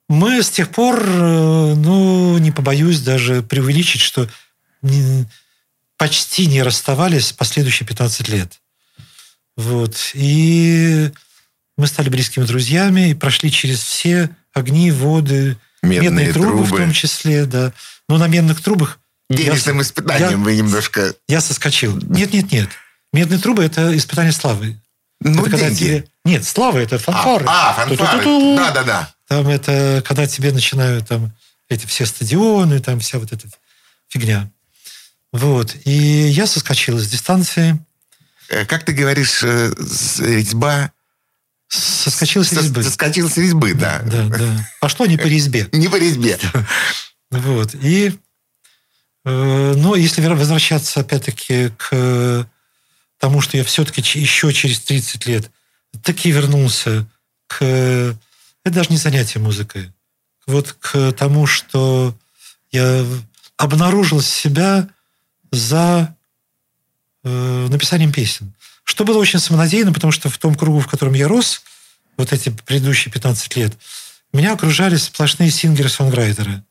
мы 0.09 0.41
с 0.43 0.49
тех 0.49 0.69
пор, 0.69 1.01
э, 1.03 1.73
ну, 1.75 2.37
не 2.37 2.51
побоюсь 2.51 2.99
даже 3.01 3.41
преувеличить, 3.41 4.01
что 4.01 4.27
не- 4.81 5.25
почти 5.97 6.45
не 6.47 6.61
расставались 6.61 7.31
последующие 7.33 7.87
15 7.87 8.27
лет. 8.29 8.59
Вот. 9.55 9.95
И 10.13 11.11
мы 11.77 11.87
стали 11.87 12.09
близкими 12.09 12.43
друзьями 12.43 13.11
и 13.11 13.13
прошли 13.13 13.51
через 13.51 13.81
все 13.81 14.29
огни, 14.53 14.91
воды, 14.91 15.57
Медные 15.81 16.31
трубы, 16.31 16.63
в 16.63 16.67
трубы. 16.69 16.77
том 16.83 16.91
числе, 16.93 17.45
да. 17.45 17.73
Но 18.07 18.17
на 18.17 18.27
медных 18.27 18.61
трубах 18.61 18.99
Денежным 19.29 19.81
испытанием 19.81 20.29
я- 20.31 20.37
вы 20.37 20.55
немножко... 20.55 21.13
я 21.27 21.41
соскочил. 21.41 21.97
Нет, 21.97 22.33
нет, 22.33 22.51
нет. 22.51 22.69
Медные 23.13 23.39
трубы– 23.39 23.63
это 23.65 23.95
испытание 23.95 24.31
славы. 24.33 24.79
Ну, 25.21 25.45
это 25.45 25.57
деньги. 25.57 25.75
тебе... 25.77 26.07
Нет, 26.25 26.45
слава– 26.45 26.77
это 26.79 26.97
фанфары. 26.99 27.45
А, 27.47 27.71
а, 27.71 27.73
фанфары. 27.73 28.23
Да-да-да. 28.57 29.13
Там 29.33 29.47
это, 29.47 30.03
когда 30.05 30.27
тебе 30.27 30.51
начинают 30.51 31.07
там 31.07 31.31
эти 31.67 31.87
все 31.87 32.05
стадионы, 32.05 32.79
там 32.79 32.99
вся 32.99 33.17
вот 33.17 33.31
эта 33.33 33.47
фигня. 34.07 34.51
Вот. 35.31 35.75
И 35.85 35.91
я 35.91 36.45
соскочил 36.45 36.99
с 36.99 37.07
дистанции, 37.07 37.79
Э, 38.49 38.63
Как 38.65 38.83
ты 38.85 38.93
говоришь, 38.93 39.41
э, 39.41 39.73
резьба... 40.19 40.91
соскочил 41.67 42.43
с 42.43 42.51
резьбы. 42.53 42.83
Соскочил 42.83 43.27
с 43.27 43.37
резьбы, 43.37 43.73
да. 43.73 44.03
Да, 44.05 44.27
да. 44.27 44.69
Пошло 44.79 45.07
не 45.07 45.17
по 45.17 45.25
резьбе. 45.25 45.67
Не 45.71 45.87
по 45.87 45.95
резьбе. 45.95 46.37
Вот. 47.31 47.73
И, 47.73 48.13
э, 49.25 49.73
но 49.75 49.95
если 49.95 50.21
вер- 50.23 50.35
возвращаться 50.35 50.99
опять-таки 50.99 51.71
к 51.77 52.47
тому, 53.17 53.41
что 53.41 53.57
я 53.57 53.63
все-таки 53.63 54.01
еще 54.19 54.53
через 54.53 54.79
30 54.81 55.25
лет 55.25 55.49
таки 56.03 56.29
вернулся 56.29 57.07
к... 57.47 58.15
Это 58.63 58.75
даже 58.75 58.89
не 58.89 58.97
занятие 58.97 59.39
музыкой. 59.39 59.91
Вот 60.47 60.75
к 60.79 61.11
тому, 61.13 61.45
что 61.47 62.15
я 62.71 63.05
обнаружил 63.57 64.21
себя 64.21 64.87
за 65.51 66.15
э, 67.23 67.67
написанием 67.69 68.11
песен. 68.11 68.53
Что 68.83 69.05
было 69.05 69.17
очень 69.17 69.39
самонадеянно, 69.39 69.93
потому 69.93 70.11
что 70.11 70.29
в 70.29 70.37
том 70.37 70.55
кругу, 70.55 70.79
в 70.79 70.87
котором 70.87 71.13
я 71.13 71.27
рос, 71.27 71.61
вот 72.17 72.33
эти 72.33 72.49
предыдущие 72.49 73.11
15 73.11 73.55
лет, 73.55 73.73
меня 74.33 74.53
окружали 74.53 74.95
сплошные 74.95 75.51
сингеры-сонграйтеры. 75.51 76.63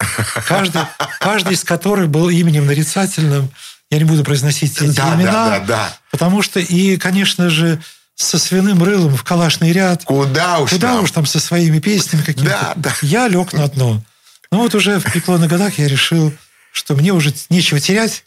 Каждый, 0.47 0.83
каждый 1.21 1.55
из 1.55 1.63
которых 1.65 2.09
был 2.09 2.29
именем 2.29 2.67
нарицательным. 2.67 3.51
Я 3.89 3.99
не 3.99 4.05
буду 4.05 4.25
произносить 4.25 4.77
эти 4.81 4.97
Да, 4.97 5.15
имена. 5.15 5.33
да, 5.33 5.59
да, 5.61 5.65
да. 5.67 5.97
Потому 6.11 6.43
что, 6.43 6.59
и, 6.59 6.97
конечно 6.97 7.51
же, 7.51 7.81
со 8.15 8.39
свиным 8.39 8.83
рылом 8.83 9.17
в 9.17 9.25
калашный 9.25 9.73
ряд. 9.73 10.05
Куда 10.05 10.59
уж 10.61 10.71
Куда 10.71 10.95
там. 10.95 11.05
уж 11.05 11.11
там 11.11 11.27
со 11.27 11.41
своими 11.41 11.79
песнями 11.79 12.23
какими-то. 12.23 12.51
Да, 12.51 12.73
да. 12.77 12.95
Я 13.03 13.29
лег 13.29 13.53
на 13.53 13.69
дно. 13.69 14.03
Ну 14.51 14.59
вот 14.59 14.75
уже 14.75 14.99
в 15.01 15.05
преклонных 15.05 15.49
годах 15.51 15.79
я 15.79 15.89
решил 15.89 16.33
что 16.75 16.95
мне 16.95 17.13
уже 17.13 17.35
нечего 17.51 17.79
терять, 17.81 18.25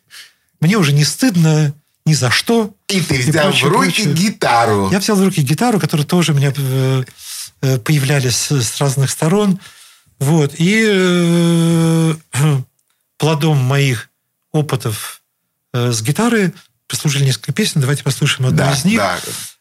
мне 0.59 0.77
уже 0.77 0.93
не 0.93 1.03
стыдно 1.03 1.73
ни 2.05 2.13
за 2.13 2.29
что. 2.29 2.75
И 2.87 3.01
ты 3.01 3.17
взял 3.17 3.45
прочее, 3.49 3.69
в 3.69 3.73
руки 3.73 4.03
прочее. 4.03 4.13
гитару. 4.13 4.91
Я 4.91 4.99
взял 4.99 5.15
в 5.17 5.23
руки 5.23 5.41
гитару, 5.41 5.79
которая 5.79 6.05
тоже 6.05 6.31
у 6.31 6.35
меня 6.35 6.53
э, 6.55 7.03
э, 7.61 7.79
появлялись 7.79 8.51
с 8.51 8.79
разных 8.79 9.09
сторон. 9.09 9.59
Вот. 10.19 10.53
И 10.59 10.85
э, 10.87 12.15
плодом 13.17 13.57
моих 13.57 14.09
опытов 14.51 15.21
с 15.73 16.01
гитарой 16.03 16.53
послужили 16.87 17.25
несколько 17.25 17.51
песен. 17.51 17.81
Давайте 17.81 18.03
послушаем 18.03 18.45
одну 18.49 18.59
Да, 18.59 18.71
из 18.73 18.85
них. 18.85 18.99
да. 18.99 19.17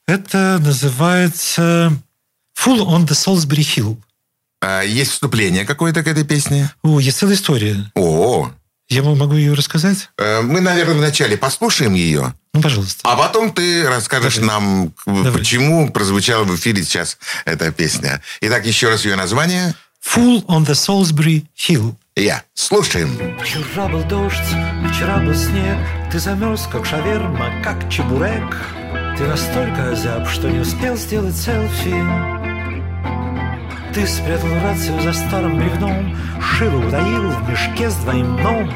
Это 0.06 0.58
называется 0.60 1.92
«Full 2.58 2.80
on 2.86 3.06
the 3.06 3.12
Salisbury 3.14 3.60
Hill». 3.76 3.96
А, 4.60 4.82
Есть 4.82 5.12
вступление 5.12 5.64
какое-то 5.64 6.02
к 6.02 6.06
этой 6.08 6.24
песне? 6.24 6.70
О, 6.82 7.00
есть 7.00 7.18
целая 7.18 7.34
история. 7.36 7.90
О, 7.94 8.50
Я 8.88 9.02
могу 9.02 9.34
ее 9.34 9.54
рассказать? 9.54 10.10
э, 10.18 10.42
мы, 10.42 10.60
наверное, 10.60 10.94
вначале 10.96 11.36
послушаем 11.38 11.94
ее, 11.94 12.34
Ну, 12.52 12.60
пожалуйста. 12.60 13.00
а 13.04 13.16
потом 13.16 13.52
ты 13.52 13.88
расскажешь 13.88 14.36
Давай. 14.36 14.48
нам, 14.48 14.92
Давай. 15.06 15.32
почему 15.32 15.90
прозвучала 15.90 16.44
в 16.44 16.54
эфире 16.56 16.82
сейчас 16.82 17.16
эта 17.46 17.72
песня. 17.72 18.20
Итак, 18.42 18.66
еще 18.66 18.90
раз 18.90 19.04
ее 19.06 19.16
название. 19.16 19.74
«Full 20.06 20.44
on 20.46 20.66
the 20.66 20.72
Salisbury 20.74 21.46
Hill». 21.56 21.94
Я. 22.14 22.44
Слушаем. 22.52 23.18
Вчера 23.42 23.88
был 23.88 24.04
дождь, 24.04 24.36
вчера 24.92 25.16
был 25.18 25.34
снег 25.34 25.78
Ты 26.12 26.18
замерз, 26.20 26.68
как 26.70 26.84
шаверма, 26.86 27.50
как 27.64 27.90
чебурек 27.90 28.54
Ты 29.16 29.26
настолько 29.26 29.90
озяб, 29.90 30.28
что 30.28 30.50
не 30.50 30.58
успел 30.58 30.96
сделать 30.96 31.36
селфи. 31.36 31.94
Ты 33.94 34.06
спрятал 34.06 34.50
рацию 34.62 35.00
за 35.02 35.12
старым 35.12 35.56
бревном 35.56 36.16
Шило 36.40 36.86
утаил 36.86 37.30
в 37.30 37.48
мешке 37.48 37.90
с 37.90 37.94
двоим 37.96 38.36
дном. 38.36 38.70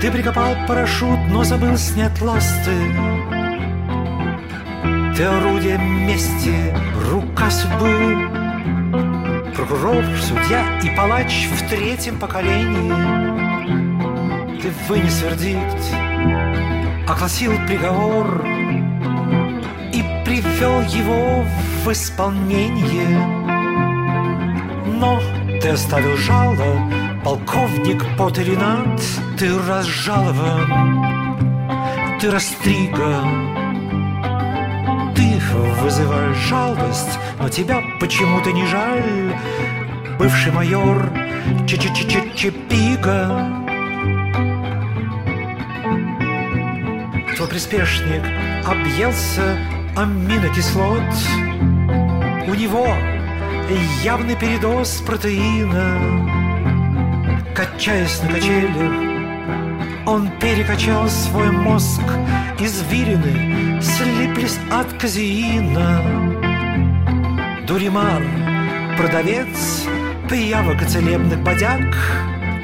Ты 0.00 0.10
прикопал 0.10 0.54
парашют, 0.66 1.18
но 1.30 1.44
забыл 1.44 1.76
снять 1.76 2.20
ласты. 2.22 2.72
Ты 5.16 5.24
орудие 5.24 5.78
мести, 5.78 6.54
рука 7.10 7.50
судьбы. 7.50 8.30
Прокурор, 9.54 10.04
судья 10.20 10.80
и 10.82 10.96
палач 10.96 11.48
в 11.52 11.68
третьем 11.68 12.18
поколении. 12.18 12.92
Ты 14.62 14.70
вынес 14.88 15.22
вердикт, 15.22 15.82
огласил 17.08 17.52
приговор 17.66 18.42
привел 20.58 20.80
его 20.82 21.44
в 21.84 21.92
исполнение 21.92 23.16
Но 24.86 25.20
ты 25.62 25.68
оставил 25.68 26.16
жало, 26.16 26.90
полковник 27.24 28.04
Потеринат 28.16 29.00
Ты 29.38 29.56
разжалован, 29.68 30.98
ты 32.20 32.30
растриган 32.30 33.56
вызываешь 35.80 36.36
жалость, 36.36 37.18
но 37.38 37.48
тебя 37.48 37.80
почему-то 38.00 38.52
не 38.52 38.66
жаль. 38.66 39.34
Бывший 40.18 40.52
майор 40.52 41.10
Чепига. 41.66 43.46
Твой 47.36 47.48
приспешник 47.48 48.22
объелся 48.66 49.56
аминокислот. 49.98 51.02
У 52.46 52.54
него 52.54 52.86
явный 54.04 54.36
передоз 54.36 55.02
протеина. 55.04 55.98
Качаясь 57.52 58.22
на 58.22 58.28
качелях, 58.28 58.92
он 60.06 60.30
перекачал 60.38 61.08
свой 61.08 61.50
мозг 61.50 62.02
Извилины 62.60 63.82
слиплись 63.82 64.58
от 64.70 64.92
казеина 64.94 66.00
Дуримар, 67.66 68.22
продавец 68.96 69.84
Пиявок 70.30 70.80
и 70.82 70.86
целебных 70.86 71.42
бодяг 71.42 71.82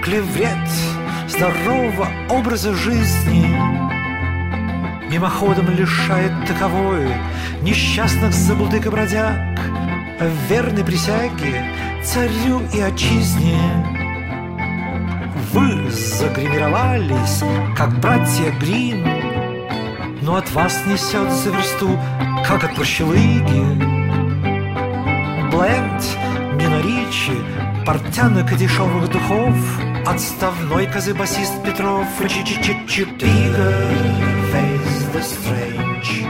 Клеврет 0.05 0.69
здорового 1.29 2.09
образа 2.31 2.73
жизни 2.75 3.84
Мимоходом 5.15 5.71
лишает 5.71 6.33
таковой 6.49 7.07
Несчастных 7.63 8.35
забулдык 8.35 8.87
и 8.87 8.89
бродяг 8.89 9.61
Верной 10.49 10.83
присяги 10.83 11.65
царю 12.03 12.61
и 12.75 12.81
отчизне 12.81 13.61
вы 15.53 15.89
загримировались, 15.89 17.45
как 17.77 18.01
братья 18.01 18.51
Грин, 18.59 19.07
Но 20.23 20.35
от 20.35 20.51
вас 20.51 20.83
несет 20.85 21.31
за 21.31 21.51
версту, 21.51 21.97
как 22.45 22.65
от 22.65 22.75
прощелыги. 22.75 23.65
Бленд, 25.53 26.03
Нина 26.61 26.81
Ричи, 26.83 27.39
портянок 27.87 28.51
и 28.51 28.57
дешевых 28.57 29.09
духов, 29.13 29.55
Отставной 30.05 30.87
козы-басист 30.89 31.63
Петров, 31.63 32.09
Чичичичипига, 32.29 33.73
Face 33.85 34.24
the 35.14 35.22
Strange. 35.22 36.26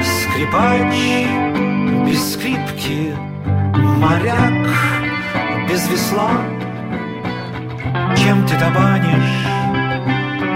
Скрипач 0.00 0.94
без 2.06 2.32
скрипки, 2.32 3.14
моряк 3.76 4.61
без 5.83 5.89
весла. 5.89 6.31
Чем 8.17 8.45
ты 8.45 8.57
табанишь, 8.57 9.45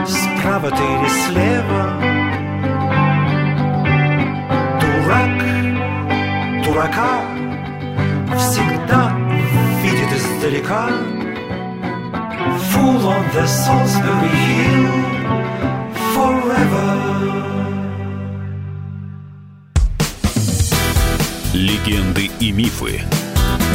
справа 0.08 0.70
ты 0.70 0.84
или 0.84 1.10
слева? 1.26 1.84
Дурак, 4.80 5.40
дурака 6.64 7.22
всегда 8.38 9.12
видит 9.82 10.14
издалека. 10.14 10.90
Full 12.72 13.06
on 13.06 13.24
the 13.34 13.46
Salisbury 13.46 14.32
Hill 14.56 14.88
forever. 16.14 16.88
Легенды 21.54 22.30
и 22.40 22.52
мифы 22.52 23.02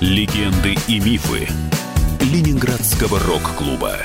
Легенды 0.00 0.78
и 0.86 1.00
мифы 1.00 1.48
Ленинградского 2.20 3.18
рок-клуба. 3.18 3.96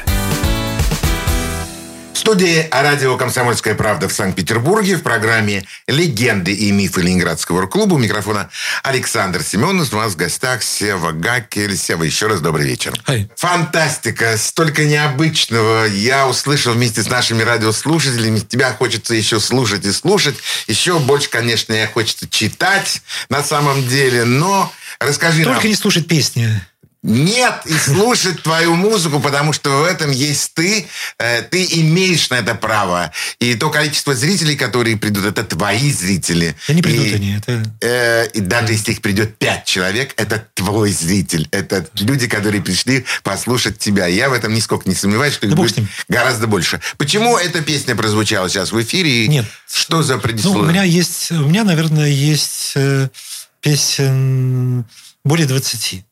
В 2.13 2.17
студии 2.17 2.67
радио 2.71 3.15
«Комсомольская 3.15 3.75
правда» 3.75 4.07
в 4.07 4.13
Санкт-Петербурге 4.13 4.95
в 4.95 5.03
программе 5.03 5.67
«Легенды 5.85 6.51
и 6.51 6.71
мифы 6.71 7.01
Ленинградского 7.01 7.61
рок-клуба» 7.61 7.93
у 7.93 7.97
микрофона 7.99 8.49
Александр 8.81 9.43
Семенов. 9.43 9.93
У 9.93 9.97
нас 9.97 10.13
в 10.13 10.15
гостях 10.15 10.63
Сева 10.63 11.11
Гакель. 11.11 11.77
Сева, 11.77 12.01
еще 12.01 12.25
раз 12.25 12.41
добрый 12.41 12.65
вечер. 12.65 12.99
Ай. 13.07 13.29
Фантастика, 13.35 14.35
столько 14.37 14.85
необычного. 14.85 15.85
Я 15.85 16.27
услышал 16.27 16.73
вместе 16.73 17.03
с 17.03 17.07
нашими 17.07 17.43
радиослушателями. 17.43 18.39
Тебя 18.39 18.73
хочется 18.73 19.13
еще 19.13 19.39
слушать 19.39 19.85
и 19.85 19.91
слушать. 19.91 20.37
Еще 20.65 20.97
больше, 20.97 21.29
конечно, 21.29 21.73
я 21.73 21.85
хочется 21.85 22.27
читать 22.27 23.03
на 23.29 23.43
самом 23.43 23.87
деле. 23.87 24.23
Но 24.23 24.73
расскажи 24.99 25.43
Только 25.43 25.61
нам... 25.61 25.69
не 25.69 25.75
слушать 25.75 26.07
песни. 26.07 26.61
Нет, 27.03 27.63
и 27.65 27.73
слушать 27.73 28.43
твою 28.43 28.75
музыку, 28.75 29.19
потому 29.19 29.51
что 29.51 29.81
в 29.81 29.83
этом 29.83 30.09
есть 30.09 30.53
ты. 30.53 30.87
Э, 31.19 31.41
ты 31.41 31.65
имеешь 31.65 32.29
на 32.29 32.35
это 32.35 32.55
право. 32.55 33.11
И 33.39 33.55
то 33.55 33.69
количество 33.69 34.15
зрителей, 34.15 34.55
которые 34.55 34.95
придут, 34.95 35.25
это 35.25 35.43
твои 35.43 35.91
зрители. 35.91 36.55
Да 36.65 36.73
не 36.73 36.81
придут 36.81 37.05
и, 37.05 37.13
они. 37.15 37.35
Это... 37.35 37.61
Э, 37.81 38.27
и 38.27 38.39
даже 38.39 38.71
если 38.71 38.93
их 38.93 39.01
придет 39.01 39.37
пять 39.37 39.65
человек, 39.65 40.13
это 40.15 40.47
твой 40.53 40.93
зритель. 40.93 41.49
Это 41.51 41.85
люди, 41.99 42.29
которые 42.29 42.61
пришли 42.61 43.05
послушать 43.21 43.77
тебя. 43.79 44.07
Я 44.07 44.29
в 44.29 44.33
этом 44.33 44.53
нисколько 44.53 44.87
не 44.87 44.95
сомневаюсь, 44.95 45.33
что 45.33 45.45
их 45.45 45.51
Да 45.51 45.57
бог 45.57 45.67
будет 45.67 45.85
гораздо 46.07 46.47
больше. 46.47 46.79
Почему 46.95 47.37
эта 47.37 47.61
песня 47.61 47.97
прозвучала 47.97 48.47
сейчас 48.47 48.71
в 48.71 48.81
эфире? 48.81 49.25
И 49.25 49.27
Нет. 49.27 49.45
Что 49.69 50.03
за 50.03 50.15
Ну, 50.15 50.21
предисловие? 50.21 50.63
у 50.63 50.67
меня 50.67 50.83
есть, 50.83 51.31
у 51.31 51.47
меня, 51.47 51.65
наверное, 51.65 52.07
есть 52.07 52.73
э, 52.75 53.09
песен 53.63 54.85
более 55.23 55.47
20. 55.47 56.05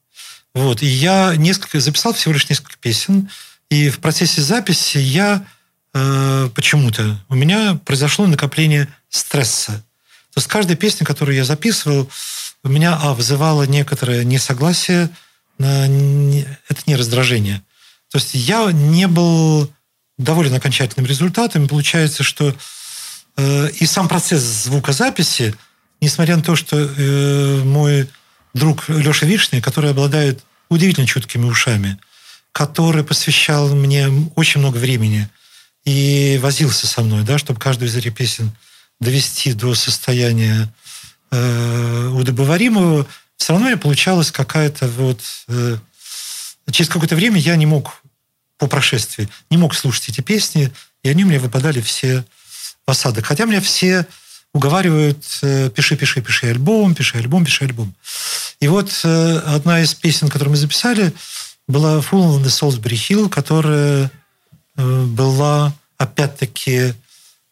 Вот. 0.55 0.81
И 0.81 0.87
я 0.87 1.35
несколько, 1.35 1.79
записал 1.79 2.13
всего 2.13 2.33
лишь 2.33 2.49
несколько 2.49 2.77
песен. 2.79 3.29
И 3.69 3.89
в 3.89 3.99
процессе 3.99 4.41
записи 4.41 4.97
я 4.97 5.45
э, 5.93 6.49
почему-то, 6.55 7.23
у 7.29 7.35
меня 7.35 7.79
произошло 7.85 8.25
накопление 8.25 8.87
стресса. 9.09 9.83
То 10.33 10.37
есть 10.37 10.47
каждая 10.47 10.77
песня, 10.77 11.05
которую 11.05 11.35
я 11.35 11.43
записывал, 11.43 12.09
у 12.63 12.69
меня, 12.69 12.97
а, 13.01 13.13
вызывала 13.13 13.63
некоторое 13.63 14.23
несогласие, 14.23 15.09
на, 15.57 15.87
не- 15.87 16.45
это 16.69 16.81
не 16.85 16.95
раздражение. 16.95 17.63
То 18.11 18.17
есть 18.17 18.33
я 18.33 18.71
не 18.71 19.07
был 19.07 19.71
доволен 20.17 20.53
окончательным 20.53 21.05
результатом. 21.05 21.67
Получается, 21.67 22.23
что 22.23 22.55
э, 23.37 23.69
и 23.71 23.85
сам 23.85 24.07
процесс 24.07 24.41
звукозаписи, 24.41 25.55
несмотря 26.01 26.35
на 26.35 26.43
то, 26.43 26.55
что 26.55 26.77
э, 26.77 27.63
мой 27.63 28.09
друг 28.53 28.89
Леша 28.89 29.25
Вишний, 29.25 29.61
который 29.61 29.91
обладает 29.91 30.43
удивительно 30.69 31.07
чуткими 31.07 31.45
ушами, 31.45 31.97
который 32.51 33.03
посвящал 33.03 33.73
мне 33.75 34.09
очень 34.35 34.59
много 34.59 34.77
времени 34.77 35.29
и 35.85 36.39
возился 36.41 36.87
со 36.87 37.01
мной, 37.01 37.23
да, 37.23 37.37
чтобы 37.37 37.59
каждую 37.59 37.89
из 37.89 37.95
этих 37.95 38.15
песен 38.15 38.51
довести 38.99 39.53
до 39.53 39.73
состояния 39.73 40.71
э, 41.31 42.07
удобоваримого, 42.13 43.07
все 43.37 43.53
равно 43.53 43.69
я 43.69 43.77
получалась 43.77 44.31
какая-то 44.31 44.87
вот... 44.87 45.21
э, 45.47 45.77
через 46.71 46.89
какое-то 46.89 47.15
время 47.15 47.39
я 47.39 47.55
не 47.55 47.65
мог, 47.65 48.01
по 48.57 48.67
прошествии, 48.67 49.27
не 49.49 49.57
мог 49.57 49.73
слушать 49.73 50.09
эти 50.09 50.21
песни, 50.21 50.71
и 51.03 51.09
они 51.09 51.23
мне 51.23 51.39
выпадали 51.39 51.81
все 51.81 52.23
в 52.85 52.91
осадок. 52.91 53.25
Хотя 53.25 53.45
меня 53.45 53.61
все 53.61 54.05
уговаривают, 54.53 55.23
э, 55.41 55.69
пиши, 55.69 55.95
пиши, 55.95 56.21
пиши 56.21 56.47
альбом, 56.47 56.93
пиши 56.93 57.17
альбом, 57.17 57.45
пиши 57.45 57.65
альбом. 57.65 57.93
И 58.59 58.67
вот 58.67 58.91
э, 59.03 59.37
одна 59.45 59.81
из 59.81 59.93
песен, 59.93 60.27
которую 60.27 60.51
мы 60.51 60.57
записали, 60.57 61.13
была 61.67 61.99
«Full 61.99 62.39
on 62.39 62.43
the 62.43 62.47
Salisbury 62.47 62.95
Hill», 62.95 63.29
которая 63.29 64.11
э, 64.75 65.03
была, 65.05 65.73
опять-таки, 65.97 66.93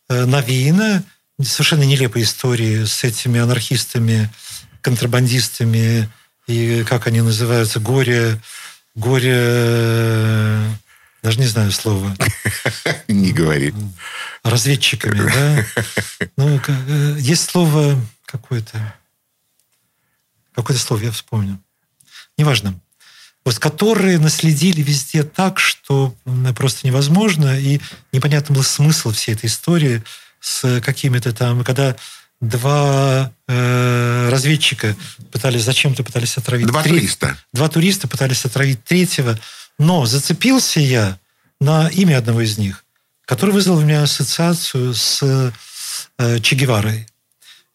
навеяна 0.09 1.03
совершенно 1.39 1.83
нелепой 1.83 2.23
историей 2.23 2.87
с 2.87 3.03
этими 3.03 3.39
анархистами, 3.39 4.31
контрабандистами 4.81 6.09
и, 6.47 6.83
как 6.83 7.05
они 7.05 7.21
называются, 7.21 7.79
горе, 7.79 8.41
горе, 8.95 10.59
даже 11.23 11.39
не 11.39 11.47
знаю 11.47 11.71
слова, 11.71 12.15
Не 13.07 13.31
говори. 13.31 13.73
разведчиками, 14.43 15.29
да? 15.29 15.65
Ну, 16.37 16.59
э, 16.67 17.15
есть 17.19 17.49
слово 17.49 17.99
какое-то, 18.25 18.93
какое-то 20.53 20.81
слово 20.81 21.01
я 21.03 21.11
вспомню. 21.11 21.59
Неважно. 22.37 22.79
Вот, 23.45 23.57
которые 23.59 24.19
наследили 24.19 24.81
везде 24.81 25.23
так, 25.23 25.59
что 25.59 26.13
просто 26.55 26.85
невозможно, 26.87 27.59
и 27.59 27.79
непонятно 28.11 28.53
был 28.55 28.63
смысл 28.63 29.11
всей 29.11 29.33
этой 29.35 29.47
истории 29.47 30.03
с 30.39 30.81
какими-то 30.81 31.33
там, 31.33 31.63
когда 31.63 31.95
два 32.41 33.33
э, 33.47 34.29
разведчика 34.31 34.95
пытались 35.31 35.63
зачем-то 35.63 36.03
пытались 36.03 36.37
отравить 36.37 36.67
Два 36.67 36.81
треть- 36.83 36.95
туриста. 36.99 37.37
Два 37.53 37.67
туриста 37.67 38.07
пытались 38.07 38.45
отравить 38.45 38.83
третьего, 38.85 39.37
но 39.79 40.05
зацепился 40.05 40.79
я 40.79 41.17
на 41.59 41.87
имя 41.87 42.19
одного 42.19 42.41
из 42.41 42.59
них, 42.59 42.85
который 43.25 43.51
вызвал 43.51 43.77
у 43.77 43.81
меня 43.81 44.03
ассоциацию 44.03 44.93
с 44.93 45.51
э, 46.17 46.39
Че 46.41 46.55
Геварой. 46.55 47.07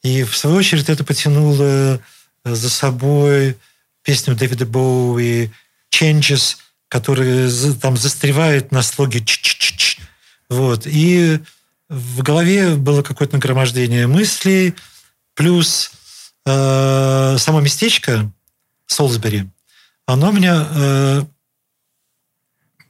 И 0.02 0.22
в 0.22 0.36
свою 0.36 0.56
очередь 0.56 0.88
это 0.88 1.02
потянуло 1.02 1.64
э, 1.64 1.98
за 2.44 2.70
собой 2.70 3.56
песню 4.02 4.36
Дэвида 4.36 4.66
Боуи 4.66 5.50
«Changes», 5.90 6.56
который 6.88 7.48
за- 7.48 7.78
там 7.78 7.96
застревает 7.96 8.70
на 8.70 8.82
слоге 8.82 9.24
«ч-ч-ч-ч». 9.24 9.98
Вот. 10.50 10.86
И 10.86 11.40
в 11.88 12.22
голове 12.22 12.74
было 12.76 13.02
какое-то 13.02 13.36
нагромождение 13.36 14.06
мыслей, 14.06 14.74
плюс 15.34 15.90
э, 16.44 17.36
само 17.38 17.60
местечко 17.60 18.30
Солсбери, 18.86 19.48
оно 20.06 20.30
меня 20.30 20.68
э, 20.70 21.24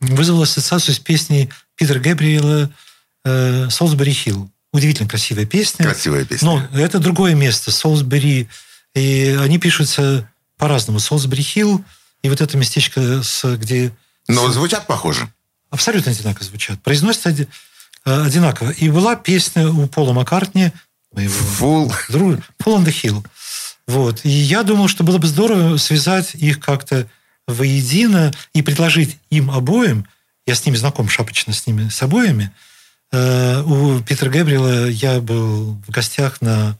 вызвало 0.06 0.44
ассоциацию 0.44 0.94
с 0.94 0.98
песней 0.98 1.50
Питера 1.76 1.98
Гэбриэла 2.00 2.70
э, 3.24 3.68
«Солсбери 3.70 4.12
Хилл». 4.12 4.50
Удивительно 4.72 5.08
красивая 5.08 5.46
песня. 5.46 5.84
Красивая 5.84 6.24
песня. 6.24 6.46
Но 6.72 6.78
это 6.80 6.98
другое 6.98 7.34
место, 7.34 7.70
Солсбери. 7.70 8.48
И 8.94 9.36
они 9.40 9.58
пишутся 9.58 10.28
по-разному. 10.58 10.98
Солсбери 10.98 11.42
Хилл 11.42 11.84
и 12.22 12.28
вот 12.28 12.40
это 12.40 12.56
местечко, 12.56 13.22
с, 13.22 13.56
где 13.56 13.92
Но 14.28 14.50
звучат 14.50 14.86
похоже. 14.86 15.28
абсолютно 15.70 16.10
одинаково 16.12 16.44
звучат. 16.46 16.82
Произносятся 16.82 17.28
оди- 17.30 17.48
э, 18.04 18.22
одинаково. 18.26 18.70
И 18.70 18.88
была 18.90 19.14
песня 19.16 19.68
у 19.68 19.86
Пола 19.86 20.12
Маккартни, 20.12 20.72
моего 21.12 21.32
Фул. 21.32 21.92
друга, 22.08 22.42
Full 22.64 22.78
on 22.78 22.84
the 22.84 22.92
Hill. 23.02 23.24
Вот. 23.86 24.24
И 24.24 24.28
я 24.28 24.62
думал, 24.62 24.88
что 24.88 25.04
было 25.04 25.18
бы 25.18 25.26
здорово 25.28 25.76
связать 25.76 26.34
их 26.34 26.58
как-то 26.60 27.06
воедино 27.46 28.32
и 28.52 28.62
предложить 28.62 29.18
им 29.30 29.50
обоим, 29.50 30.06
я 30.46 30.54
с 30.54 30.64
ними 30.64 30.76
знаком 30.76 31.08
шапочно, 31.08 31.52
с 31.52 31.66
ними, 31.66 31.88
с 31.88 32.02
обоими, 32.02 32.52
Э, 33.14 33.62
у 33.62 34.00
Питера 34.00 34.28
Гэбриэла 34.28 34.88
я 34.88 35.20
был 35.20 35.74
в 35.86 35.90
гостях 35.90 36.40
на, 36.40 36.76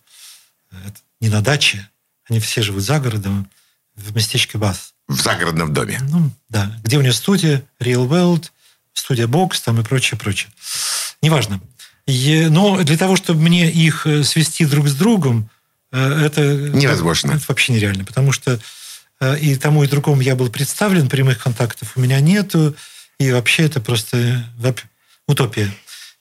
э, 0.72 0.76
не 1.20 1.28
на 1.28 1.42
даче, 1.42 1.88
они 2.28 2.40
все 2.40 2.60
живут 2.60 2.82
за 2.82 2.98
городом, 2.98 3.48
в 3.94 4.16
местечке 4.16 4.58
Бас. 4.58 4.94
В 5.06 5.14
загородном 5.14 5.72
доме. 5.72 6.00
Ну, 6.10 6.32
да. 6.48 6.76
Где 6.82 6.98
у 6.98 7.02
него 7.02 7.12
студия, 7.12 7.62
Real 7.78 8.08
World, 8.08 8.50
студия 8.94 9.28
Бокс 9.28 9.60
там 9.60 9.80
и 9.80 9.84
прочее, 9.84 10.18
прочее. 10.18 10.50
Неважно. 11.22 11.60
И- 12.06 12.48
но 12.50 12.82
для 12.82 12.96
того, 12.96 13.14
чтобы 13.14 13.40
мне 13.40 13.70
их 13.70 14.04
э, 14.04 14.24
свести 14.24 14.64
друг 14.64 14.88
с 14.88 14.94
другом, 14.94 15.48
это... 15.92 16.42
Невозможно. 16.74 17.30
Это 17.30 17.44
вообще 17.46 17.72
нереально, 17.72 18.04
потому 18.04 18.32
что 18.32 18.58
и 19.32 19.56
тому, 19.56 19.84
и 19.84 19.88
другому 19.88 20.20
я 20.20 20.36
был 20.36 20.50
представлен, 20.50 21.08
прямых 21.08 21.42
контактов 21.42 21.92
у 21.96 22.00
меня 22.00 22.20
нету, 22.20 22.76
и 23.18 23.32
вообще 23.32 23.64
это 23.64 23.80
просто 23.80 24.44
э, 24.62 24.72
утопия. 25.26 25.72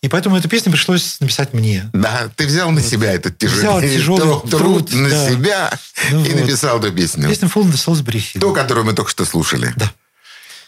И 0.01 0.09
поэтому 0.09 0.35
эту 0.35 0.49
песню 0.49 0.71
пришлось 0.71 1.19
написать 1.21 1.53
мне. 1.53 1.89
Да, 1.93 2.29
ты 2.35 2.45
взял 2.45 2.69
на 2.71 2.81
себя 2.81 3.13
этот 3.13 3.41
Взял 3.41 3.79
тяжелый, 3.79 3.89
тяжелый 3.89 4.19
труд, 4.19 4.49
труд, 4.49 4.93
на 4.93 5.09
да. 5.09 5.29
себя 5.29 5.79
Ну 6.11 6.25
и 6.25 6.29
вот. 6.29 6.41
написал 6.41 6.79
эту 6.79 6.91
песню. 6.91 7.29
Песня 7.29 7.47
Full 7.47 7.71
of 7.71 7.73
Salisbury 7.73 8.17
Hill. 8.17 8.39
Ту, 8.41 8.53
которую 8.53 8.85
мы 8.85 8.93
только 8.93 9.09
что 9.09 9.23
слушали. 9.23 9.71
Да. 9.77 9.93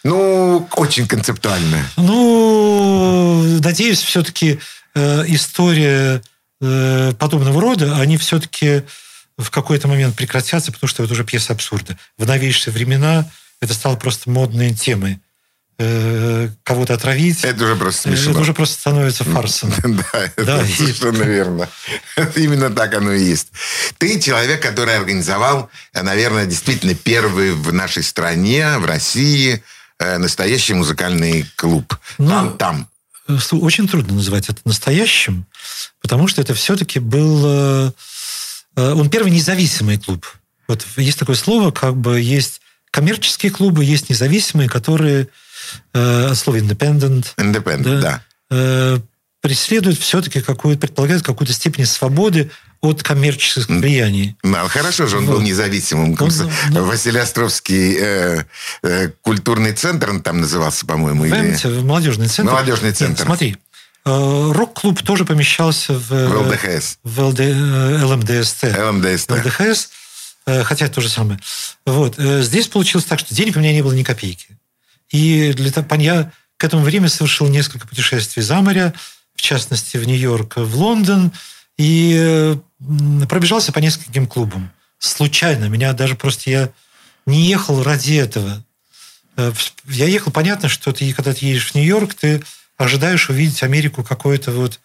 Ну, 0.06 0.69
очень 0.76 1.06
концептуально. 1.06 1.86
Ну, 1.98 3.60
надеюсь, 3.62 4.02
все-таки 4.02 4.60
э, 4.93 5.24
история 5.28 6.21
э, 6.62 7.13
подобного 7.19 7.60
рода, 7.60 7.98
они 7.98 8.15
все-таки 8.17 8.84
в 9.38 9.50
какой-то 9.50 9.88
момент 9.88 10.15
прекратятся, 10.15 10.71
потому 10.71 10.88
что 10.88 11.04
это 11.04 11.13
уже 11.13 11.24
пьеса 11.24 11.54
абсурда. 11.54 11.98
В 12.17 12.26
новейшие 12.26 12.74
времена 12.74 13.30
это 13.62 13.74
стало 13.74 13.95
просто 13.95 14.30
модной 14.30 14.74
темой. 14.74 15.19
Э, 15.78 16.48
кого-то 16.63 16.93
отравить. 16.93 17.43
Это 17.43 17.65
уже 17.65 17.76
просто 17.76 18.10
э, 18.10 18.15
смешно. 18.15 18.32
Это 18.32 18.39
уже 18.39 18.54
просто 18.54 18.80
становится 18.80 19.26
фарсом. 19.26 19.74
Да, 19.84 20.24
это 20.38 20.65
совершенно 20.65 21.24
верно. 21.24 21.69
Именно 22.36 22.69
так 22.69 22.93
оно 22.93 23.12
и 23.12 23.21
есть. 23.21 23.50
Ты 23.98 24.21
человек, 24.21 24.62
который 24.62 24.95
организовал, 24.95 25.69
э, 25.91 26.02
наверное, 26.02 26.45
действительно 26.45 26.95
первый 26.95 27.52
в 27.52 27.74
нашей 27.74 28.04
стране, 28.04 28.78
в 28.78 28.86
России, 28.86 29.62
настоящий 30.00 30.74
музыкальный 30.74 31.45
клуб. 31.58 31.98
Ну, 32.17 32.30
Там, 32.30 32.58
там. 32.58 32.89
Очень 33.52 33.88
трудно 33.88 34.13
называть 34.13 34.50
это 34.50 34.62
настоящим, 34.65 35.45
потому 36.02 36.28
что 36.28 36.41
это 36.41 36.54
все-таки 36.54 37.00
был... 37.00 37.93
э, 38.76 38.92
Он 38.94 39.10
первый 39.10 39.32
независимый 39.32 39.98
клуб. 39.98 40.26
Вот 40.68 40.86
есть 40.98 41.20
такое 41.20 41.36
слово, 41.36 41.72
как 41.72 41.96
бы 41.96 42.20
есть 42.20 42.62
коммерческие 42.92 43.52
клубы, 43.52 43.84
есть 43.84 44.10
независимые, 44.10 44.70
которые 44.70 45.28
э, 45.94 46.28
от 46.32 46.38
слова 46.38 46.58
independent, 46.58 47.36
Independent, 47.38 48.02
да. 48.02 48.24
э, 48.50 49.00
преследуют 49.42 50.00
все-таки 50.00 50.42
какую 50.42 50.78
предполагают 50.78 51.24
какую-то 51.24 51.54
степень 51.54 51.86
свободы 51.86 52.50
от 52.82 53.04
коммерческих 53.04 53.68
влияний. 53.68 54.36
Ну, 54.44 54.58
хорошо 54.68 55.08
же 55.08 55.18
он 55.18 55.26
вот. 55.26 55.36
был 55.36 55.42
независимым. 55.42 56.16
Он, 56.20 56.32
ну, 56.70 56.86
Василий 56.86 57.20
Островский 57.20 57.98
э, 58.00 58.46
э, 58.82 59.10
культурный 59.22 59.74
центр, 59.74 60.10
он 60.10 60.22
там 60.22 60.42
назывался, 60.42 60.86
по-моему. 60.86 61.26
Или... 61.26 61.82
молодежный 61.82 62.28
центр. 62.28 62.54
Молодежный 62.54 62.92
центр. 62.92 63.20
Нет, 63.20 63.26
смотри, 63.26 63.58
рок-клуб 64.06 65.02
тоже 65.02 65.26
помещался 65.26 65.94
в, 65.94 66.10
в 66.10 66.48
ЛДХС. 66.48 67.00
В 67.04 67.20
ЛД, 67.22 67.39
ЛМДСТ. 67.39 68.63
ЛМДСТ. 68.78 69.32
ЛДХС, 69.32 69.89
хотя 70.46 70.88
то 70.88 71.02
же 71.02 71.10
самое. 71.10 71.39
Вот. 71.86 72.15
Здесь 72.18 72.68
получилось 72.68 73.06
так, 73.06 73.20
что 73.20 73.34
денег 73.34 73.56
у 73.56 73.60
меня 73.60 73.74
не 73.74 73.82
было 73.82 73.94
ни 73.94 74.04
копейки. 74.04 74.58
И 75.10 75.54
для 75.54 75.72
того, 75.72 75.88
я 75.96 76.32
к 76.58 76.63
этому 76.63 76.84
времени 76.84 77.08
совершил 77.08 77.48
несколько 77.48 77.88
путешествий 77.88 78.44
за 78.44 78.62
море, 78.62 78.94
в 79.36 79.41
частности, 79.41 79.98
в 79.98 80.06
Нью-Йорк, 80.08 80.58
в 80.58 80.78
Лондон, 80.78 81.32
и 81.78 82.58
пробежался 83.28 83.72
по 83.72 83.80
нескольким 83.80 84.28
клубам. 84.28 84.72
Случайно. 85.00 85.65
Меня 85.65 85.94
даже 85.94 86.15
просто... 86.15 86.50
Я 86.50 86.70
не 87.26 87.48
ехал 87.48 87.84
ради 87.84 88.13
этого. 88.13 88.63
Э, 89.36 89.52
я 89.86 90.06
ехал, 90.06 90.32
понятно, 90.32 90.70
что 90.70 90.94
ты, 90.94 91.12
когда 91.13 91.34
ты 91.34 91.46
едешь 91.46 91.72
в 91.72 91.76
Нью-Йорк, 91.76 92.13
ты 92.13 92.44
ожидаешь 92.78 93.30
увидеть 93.30 93.64
Америку 93.64 94.04
какое-то 94.04 94.52
вот, 94.52 94.80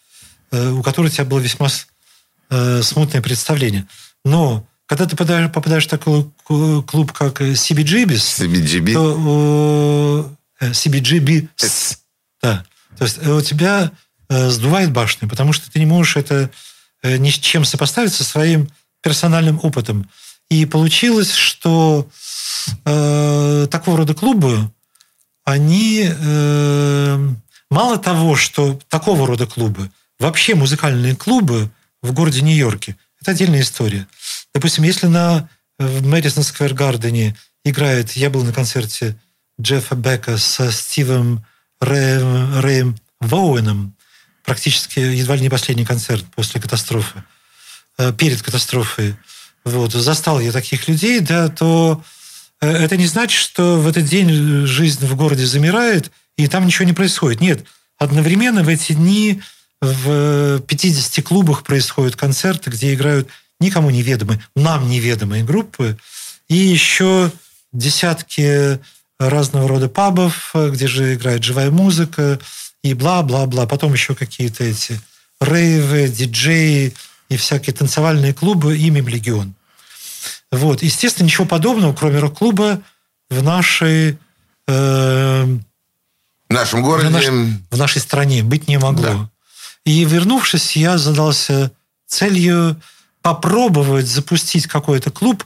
э, 0.50 0.70
у 0.70 0.82
которой 0.82 1.06
у 1.06 1.10
тебя 1.10 1.24
было 1.24 1.38
весьма 1.38 1.68
э, 2.50 2.82
смутное 2.82 3.22
представление. 3.22 3.86
Но 4.24 4.66
когда 4.86 5.06
ты 5.06 5.16
попадаешь, 5.16 5.52
попадаешь 5.52 5.86
в 5.86 5.90
такой 5.90 6.30
клуб, 6.44 7.12
как 7.12 7.40
CBGB, 7.40 8.14
CBGB. 8.14 8.92
то 8.92 10.36
CBGB, 10.60 11.48
да, 12.42 12.64
то 12.98 13.04
есть 13.04 13.24
у 13.26 13.40
тебя 13.40 13.92
сдувает 14.28 14.92
башню, 14.92 15.28
потому 15.28 15.52
что 15.52 15.70
ты 15.70 15.78
не 15.78 15.86
можешь 15.86 16.16
это 16.16 16.50
Э, 17.02 17.16
ни 17.16 17.30
с 17.30 17.38
чем 17.38 17.64
сопоставить 17.64 18.12
со 18.12 18.24
своим 18.24 18.68
персональным 19.02 19.58
опытом. 19.62 20.08
И 20.50 20.66
получилось, 20.66 21.32
что 21.32 22.08
э, 22.84 23.66
такого 23.70 23.98
рода 23.98 24.14
клубы, 24.14 24.70
они 25.44 26.06
э, 26.06 27.28
мало 27.70 27.98
того, 27.98 28.36
что 28.36 28.78
такого 28.88 29.26
рода 29.26 29.46
клубы, 29.46 29.90
вообще 30.18 30.54
музыкальные 30.54 31.16
клубы 31.16 31.70
в 32.02 32.12
городе 32.12 32.42
Нью-Йорке, 32.42 32.96
это 33.20 33.32
отдельная 33.32 33.60
история. 33.60 34.06
Допустим, 34.54 34.84
если 34.84 35.06
на 35.06 35.48
в 35.78 36.06
Мэдисон 36.06 36.42
Сквер 36.42 36.74
Гардене 36.74 37.36
играет, 37.64 38.12
я 38.12 38.28
был 38.28 38.44
на 38.44 38.52
концерте 38.52 39.16
Джеффа 39.60 39.94
Бека 39.94 40.36
со 40.36 40.70
Стивом 40.70 41.44
Рэем, 41.80 42.60
Рэем 42.60 42.96
Воуэном, 43.20 43.94
практически 44.44 44.98
едва 44.98 45.36
ли 45.36 45.42
не 45.42 45.48
последний 45.48 45.84
концерт 45.84 46.24
после 46.34 46.60
катастрофы, 46.60 47.22
э, 47.98 48.12
перед 48.12 48.42
катастрофой, 48.42 49.16
вот, 49.64 49.92
застал 49.92 50.40
я 50.40 50.52
таких 50.52 50.88
людей, 50.88 51.20
да, 51.20 51.48
то 51.48 52.02
э, 52.60 52.70
это 52.70 52.96
не 52.96 53.06
значит, 53.06 53.40
что 53.40 53.78
в 53.78 53.88
этот 53.88 54.04
день 54.04 54.66
жизнь 54.66 55.06
в 55.06 55.16
городе 55.16 55.46
замирает, 55.46 56.10
и 56.36 56.46
там 56.46 56.66
ничего 56.66 56.86
не 56.86 56.92
происходит. 56.92 57.40
Нет, 57.40 57.64
одновременно 57.98 58.62
в 58.62 58.68
эти 58.68 58.92
дни 58.92 59.42
в 59.80 60.60
50 60.60 61.24
клубах 61.24 61.64
происходят 61.64 62.16
концерты, 62.16 62.70
где 62.70 62.94
играют 62.94 63.28
никому 63.60 63.90
неведомые, 63.90 64.42
нам 64.56 64.88
неведомые 64.88 65.44
группы, 65.44 65.98
и 66.48 66.56
еще 66.56 67.30
десятки 67.72 68.80
разного 69.18 69.68
рода 69.68 69.88
пабов, 69.88 70.52
где 70.54 70.86
же 70.86 71.14
играет 71.14 71.44
живая 71.44 71.70
музыка, 71.70 72.40
и 72.82 72.94
бла-бла-бла. 72.94 73.66
Потом 73.66 73.92
еще 73.92 74.14
какие-то 74.14 74.64
эти 74.64 74.98
рейвы, 75.40 76.08
диджеи 76.08 76.94
и 77.28 77.36
всякие 77.36 77.74
танцевальные 77.74 78.34
клубы, 78.34 78.76
имем 78.76 79.08
легион. 79.08 79.54
Вот. 80.50 80.82
Естественно, 80.82 81.26
ничего 81.26 81.46
подобного, 81.46 81.94
кроме 81.94 82.18
рок-клуба, 82.18 82.82
в 83.28 83.42
нашей... 83.42 84.18
Э, 84.66 85.46
в 86.50 86.52
нашем 86.52 86.82
городе... 86.82 87.08
В, 87.08 87.12
наш, 87.12 87.26
в 87.26 87.78
нашей 87.78 88.00
стране 88.00 88.42
быть 88.42 88.68
не 88.68 88.78
могло. 88.78 89.04
Да. 89.04 89.30
И 89.84 90.04
вернувшись, 90.04 90.76
я 90.76 90.98
задался 90.98 91.70
целью 92.06 92.76
попробовать 93.22 94.06
запустить 94.06 94.66
какой-то 94.66 95.10
клуб 95.10 95.44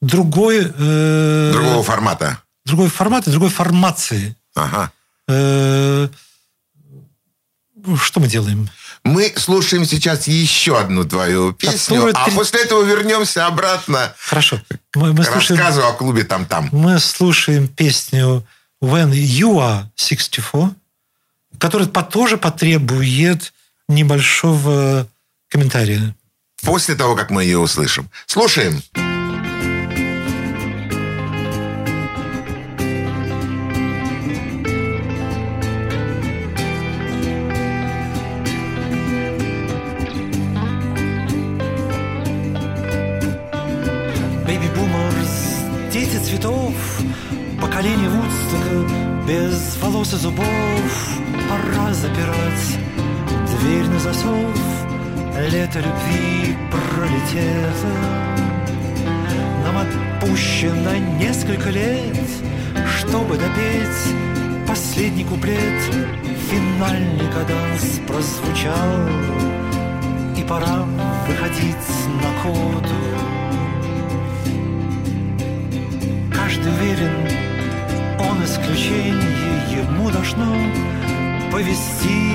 другой... 0.00 0.70
Э, 0.78 1.50
другого 1.52 1.82
формата. 1.82 2.38
Другой 2.66 2.88
формата, 2.88 3.30
другой 3.30 3.48
формации. 3.48 4.36
Ага. 4.54 4.92
Э, 5.26 6.08
что 7.96 8.20
мы 8.20 8.28
делаем? 8.28 8.68
Мы 9.04 9.32
слушаем 9.36 9.84
сейчас 9.84 10.28
еще 10.28 10.78
одну 10.78 11.04
твою 11.04 11.52
песню, 11.52 11.96
Которая... 11.96 12.26
а 12.26 12.30
после 12.30 12.62
этого 12.62 12.84
вернемся 12.84 13.46
обратно 13.46 14.14
Хорошо. 14.18 14.60
Мы, 14.94 15.12
мы 15.12 15.24
к 15.24 15.28
слушаем... 15.28 15.58
рассказу 15.58 15.86
о 15.86 15.92
клубе 15.92 16.22
«Там-там». 16.22 16.68
Мы 16.70 17.00
слушаем 17.00 17.66
песню 17.66 18.46
«When 18.82 19.10
You 19.12 19.58
Are 19.58 19.84
64», 19.96 20.74
которая 21.58 21.88
тоже 21.88 22.36
потребует 22.36 23.52
небольшого 23.88 25.06
комментария. 25.48 26.14
После 26.62 26.94
того, 26.94 27.16
как 27.16 27.30
мы 27.30 27.44
ее 27.44 27.58
услышим. 27.58 28.10
Слушаем. 28.26 28.82
Слушаем. 28.94 29.21
И 50.02 50.16
зубов 50.16 51.18
Пора 51.48 51.92
запирать 51.94 52.78
дверь 53.46 53.86
на 53.86 54.00
засов. 54.00 54.58
Лето 55.50 55.78
любви 55.78 56.56
пролетело. 56.70 57.94
Нам 59.64 59.78
отпущено 59.78 60.96
несколько 61.18 61.70
лет 61.70 62.18
Чтобы 62.98 63.36
допеть 63.36 64.66
последний 64.66 65.24
куплет. 65.24 65.82
Финальный 66.50 67.30
каданс 67.32 68.00
прозвучал 68.06 69.08
И 70.36 70.42
пора 70.42 70.84
выходить 71.28 71.88
на 72.20 72.42
коду 72.42 72.98
Каждый 76.32 76.72
верен 76.72 77.42
он 78.18 78.44
исключение 78.44 79.42
ему 80.22 80.22
должно 80.22 80.54
повести. 81.50 82.30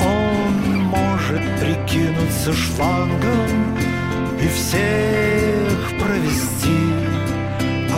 Он 0.00 0.84
может 0.84 1.42
прикинуться 1.60 2.52
шлангом 2.52 3.76
и 4.40 4.46
всех 4.48 5.98
провести, 5.98 6.78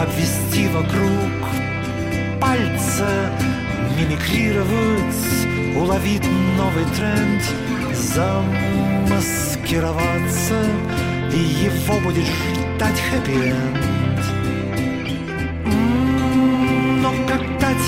обвести 0.01 0.69
вокруг 0.69 1.49
пальца, 2.41 3.31
мимикрировать, 3.99 5.47
уловить 5.77 6.27
новый 6.57 6.87
тренд, 6.97 7.43
замаскироваться, 7.95 10.64
и 11.33 11.38
его 11.38 12.01
будет 12.01 12.25
ждать 12.25 13.01
хэппи-энд. 13.11 13.88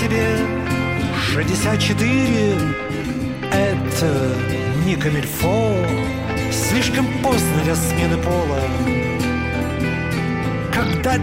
тебе 0.01 0.60
64 1.33 2.57
Это 3.53 4.35
не 4.85 4.97
камильфо. 4.97 5.73
Слишком 6.51 7.07
поздно 7.23 7.63
для 7.63 7.73
смены 7.73 8.17
пола. 8.17 8.59
Когда 10.73 11.15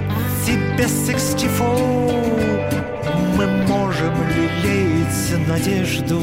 тебе 0.46 0.88
64 0.88 1.60
Мы 3.36 3.46
можем 3.66 4.14
лелеять 4.30 5.46
надежду. 5.46 6.22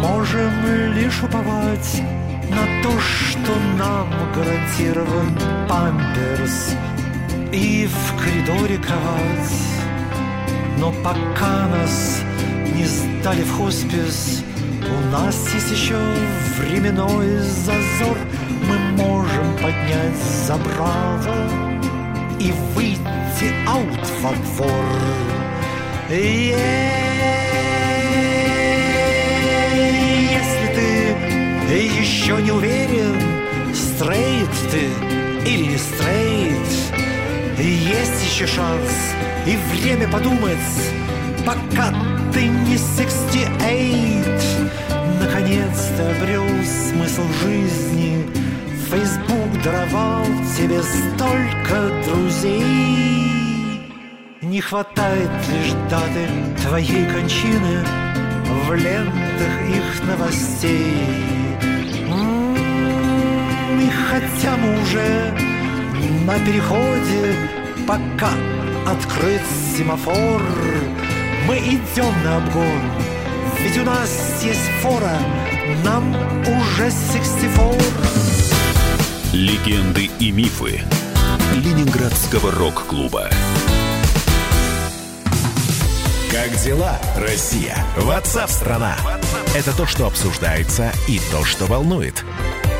Можем 0.00 0.50
лишь 0.96 1.22
уповать 1.22 2.02
на 2.50 2.82
то, 2.82 2.98
что 2.98 3.52
нам 3.78 4.08
гарантирован 4.34 5.38
памперс 5.68 6.74
И 7.52 7.86
в 7.86 8.20
коридоре 8.20 8.78
кровать. 8.78 9.52
Но 10.78 10.92
пока 11.04 11.68
нас 11.68 12.25
не 12.76 12.84
сдали 12.84 13.42
в 13.42 13.56
хоспис, 13.56 14.42
у 14.82 15.10
нас 15.10 15.36
есть 15.54 15.70
еще 15.70 15.96
временной 16.58 17.38
зазор. 17.38 18.18
Мы 18.68 18.78
можем 19.02 19.54
поднять 19.54 20.16
забрало 20.46 21.48
и 22.38 22.52
выйти 22.74 23.52
аут 23.66 24.06
во 24.20 24.32
двор. 24.32 24.84
Если 26.10 27.06
ты 30.74 31.74
еще 31.74 32.42
не 32.42 32.52
уверен, 32.52 33.20
стрейт 33.74 34.50
ты 34.70 34.88
или 35.48 35.64
не 35.70 35.78
стрейт, 35.78 36.68
есть 37.58 38.24
еще 38.24 38.46
шанс 38.46 38.90
и 39.46 39.56
время 39.72 40.08
подумать, 40.08 40.58
пока 41.46 41.94
ты 42.32 42.48
не 42.48 42.76
68. 42.76 44.68
Наконец-то 45.20 46.10
обрел 46.10 46.44
смысл 46.64 47.22
жизни, 47.44 48.26
Фейсбук 48.90 49.62
даровал 49.62 50.24
тебе 50.56 50.82
столько 50.82 51.90
друзей. 52.04 52.66
Не 54.42 54.60
хватает 54.60 55.30
лишь 55.52 55.72
даты 55.90 56.28
твоей 56.62 57.06
кончины 57.06 57.84
В 58.44 58.74
лентах 58.74 59.54
их 59.68 60.02
новостей. 60.08 61.04
М-м, 62.08 63.80
и 63.80 63.90
хотя 64.08 64.56
мы 64.56 64.82
уже 64.82 65.34
на 66.24 66.38
переходе, 66.40 67.34
пока 67.86 68.30
открыт 68.86 69.42
семафор, 69.76 70.42
мы 71.46 71.58
идем 71.58 72.24
на 72.24 72.38
обгон, 72.38 72.80
ведь 73.60 73.78
у 73.78 73.84
нас 73.84 74.42
есть 74.42 74.68
фора, 74.82 75.16
нам 75.84 76.14
уже 76.42 76.90
64. 76.90 77.80
Легенды 79.32 80.10
и 80.18 80.32
мифы 80.32 80.82
Ленинградского 81.54 82.50
рок-клуба. 82.50 83.30
Как 86.32 86.56
дела, 86.62 86.98
Россия? 87.16 87.76
Ватсап-страна! 87.96 88.96
Это 89.54 89.74
то, 89.76 89.86
что 89.86 90.06
обсуждается 90.06 90.92
и 91.06 91.20
то, 91.30 91.44
что 91.44 91.66
волнует. 91.66 92.24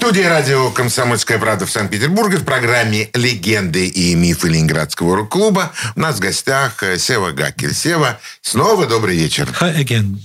Студии 0.00 0.22
радио 0.22 0.70
«Комсомольская 0.70 1.38
правда» 1.38 1.66
в 1.66 1.70
Санкт-Петербурге 1.70 2.38
в 2.38 2.44
программе 2.44 3.10
«Легенды 3.12 3.86
и 3.86 4.14
мифы 4.14 4.48
Ленинградского 4.48 5.14
рок-клуба» 5.14 5.72
у 5.94 6.00
нас 6.00 6.16
в 6.16 6.20
гостях 6.20 6.82
э, 6.82 6.96
Сева 6.98 7.32
Гакель. 7.32 7.74
Сева, 7.74 8.18
снова 8.40 8.86
добрый 8.86 9.14
вечер. 9.14 9.46
Hi 9.60 9.76
again. 9.76 10.16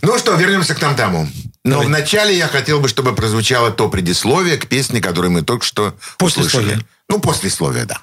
Ну 0.00 0.16
что, 0.16 0.34
вернемся 0.36 0.74
к 0.74 0.78
там-тому. 0.78 1.28
Но 1.62 1.72
Давай. 1.72 1.88
вначале 1.88 2.34
я 2.34 2.48
хотел 2.48 2.80
бы, 2.80 2.88
чтобы 2.88 3.14
прозвучало 3.14 3.70
то 3.70 3.90
предисловие 3.90 4.56
к 4.56 4.66
песне, 4.66 5.02
которую 5.02 5.30
мы 5.30 5.42
только 5.42 5.66
что 5.66 5.94
Послесловие. 6.16 6.46
услышали. 6.70 6.86
Ну, 7.10 7.20
послесловие, 7.20 7.84
да. 7.84 8.00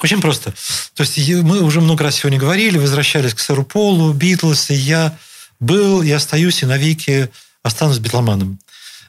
Очень 0.00 0.22
просто. 0.22 0.54
То 0.94 1.02
есть 1.02 1.18
мы 1.42 1.60
уже 1.60 1.82
много 1.82 2.04
раз 2.04 2.16
сегодня 2.16 2.38
говорили, 2.38 2.78
возвращались 2.78 3.34
к 3.34 3.38
Сэру 3.38 3.64
Полу, 3.64 4.14
Битлз, 4.14 4.70
и 4.70 4.74
я 4.74 5.14
был, 5.60 6.00
и 6.00 6.10
остаюсь, 6.10 6.62
и 6.62 6.66
навеки 6.66 7.28
останусь 7.62 7.98
битломаном. 7.98 8.58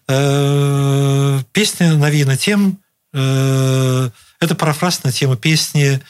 Э, 0.10 1.40
Песня 1.52 1.94
навеяна 1.94 2.36
тем, 2.36 2.80
э, 3.14 4.10
это 4.40 4.56
парафраз 4.56 5.04
на 5.04 5.12
тему 5.12 5.36
песни 5.36 6.02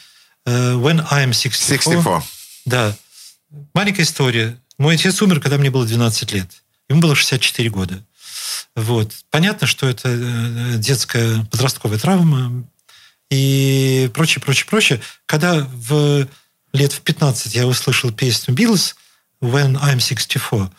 э, 0.46 0.72
«When 0.72 1.06
I'm 1.10 1.30
64». 1.30 1.60
64. 1.60 2.22
Да. 2.64 2.96
Маленькая 3.74 4.02
история. 4.02 4.56
Мой 4.78 4.94
отец 4.94 5.20
умер, 5.20 5.40
когда 5.40 5.58
мне 5.58 5.70
было 5.70 5.84
12 5.84 6.32
лет. 6.32 6.48
Ему 6.88 7.02
было 7.02 7.14
64 7.14 7.68
года. 7.68 8.02
Вот. 8.74 9.12
Понятно, 9.30 9.66
что 9.66 9.86
это 9.86 10.16
детская 10.76 11.44
подростковая 11.50 11.98
травма 11.98 12.64
и 13.30 14.10
прочее, 14.14 14.42
прочее, 14.42 14.66
прочее. 14.66 15.00
Когда 15.26 15.68
в 15.70 16.26
лет 16.72 16.92
в 16.92 17.00
15 17.02 17.54
я 17.54 17.66
услышал 17.66 18.12
песню 18.12 18.54
Beatles 18.54 18.94
«When 19.40 19.76
I'm 19.80 19.98
64», 19.98 20.70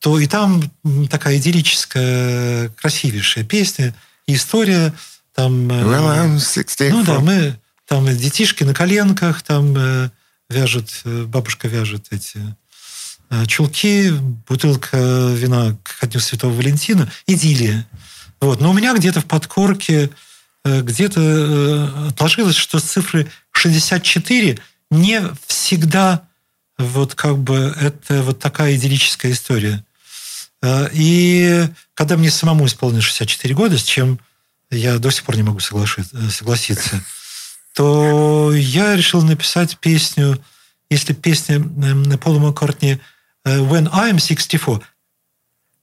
то 0.00 0.18
и 0.18 0.26
там 0.26 0.70
такая 1.10 1.38
идиллическая, 1.38 2.70
красивейшая 2.70 3.44
песня, 3.44 3.94
история 4.26 4.94
там... 5.34 5.70
э, 5.70 5.82
Well, 5.82 6.36
I'm 6.36 6.38
64. 6.38 6.92
ну 6.92 7.04
да, 7.04 7.20
мы 7.20 7.58
там 7.86 8.06
детишки 8.16 8.64
на 8.64 8.74
коленках, 8.74 9.42
там 9.42 9.74
э, 9.76 10.10
вяжут, 10.48 10.90
э, 11.04 11.24
бабушка 11.24 11.68
вяжет 11.68 12.06
эти 12.10 12.40
чулки, 13.46 14.10
бутылка 14.48 14.96
вина 15.34 15.76
к 15.82 16.06
Дню 16.06 16.18
Святого 16.18 16.50
Валентина, 16.54 17.12
идиллия. 17.26 17.86
Вот. 18.40 18.58
Но 18.62 18.70
у 18.70 18.72
меня 18.72 18.96
где-то 18.96 19.20
в 19.20 19.26
подкорке 19.26 20.10
где-то 20.64 22.08
отложилось, 22.08 22.56
что 22.56 22.80
цифры 22.80 23.30
64 23.52 24.58
не 24.90 25.22
всегда 25.46 26.27
вот 26.78 27.14
как 27.14 27.38
бы 27.38 27.74
это 27.80 28.22
вот 28.22 28.38
такая 28.38 28.76
идиллическая 28.76 29.32
история. 29.32 29.84
Э, 30.62 30.88
И 30.92 31.68
когда 31.94 32.16
мне 32.16 32.30
самому 32.30 32.66
исполнилось 32.66 33.04
64 33.04 33.54
года, 33.54 33.78
с 33.78 33.82
чем 33.82 34.20
я 34.70 34.98
до 34.98 35.10
сих 35.10 35.24
пор 35.24 35.36
не 35.36 35.42
могу 35.42 35.58
э, 35.58 36.30
согласиться, 36.30 37.02
то 37.74 38.52
я 38.54 38.96
решил 38.96 39.22
написать 39.22 39.78
песню, 39.78 40.42
если 40.90 41.12
песня 41.12 41.56
эм, 41.56 42.18
Пола 42.18 42.38
Маккартни 42.38 42.98
э, 43.44 43.58
«When 43.58 43.90
I'm 43.90 44.16
64», 44.16 44.82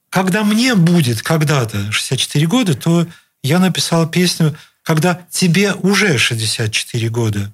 когда 0.08 0.44
мне 0.44 0.74
будет 0.74 1.20
когда-то 1.22 1.92
64 1.92 2.46
года, 2.46 2.74
то 2.74 3.06
я 3.42 3.58
написал 3.58 4.08
песню 4.08 4.56
«Когда 4.82 5.26
тебе 5.30 5.74
уже 5.74 6.16
64 6.16 7.08
года», 7.08 7.52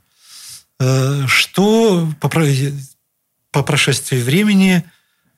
что 1.26 2.12
по, 3.53 3.61
про- 3.61 3.62
по 3.62 3.62
прошествии 3.62 4.20
времени 4.20 4.82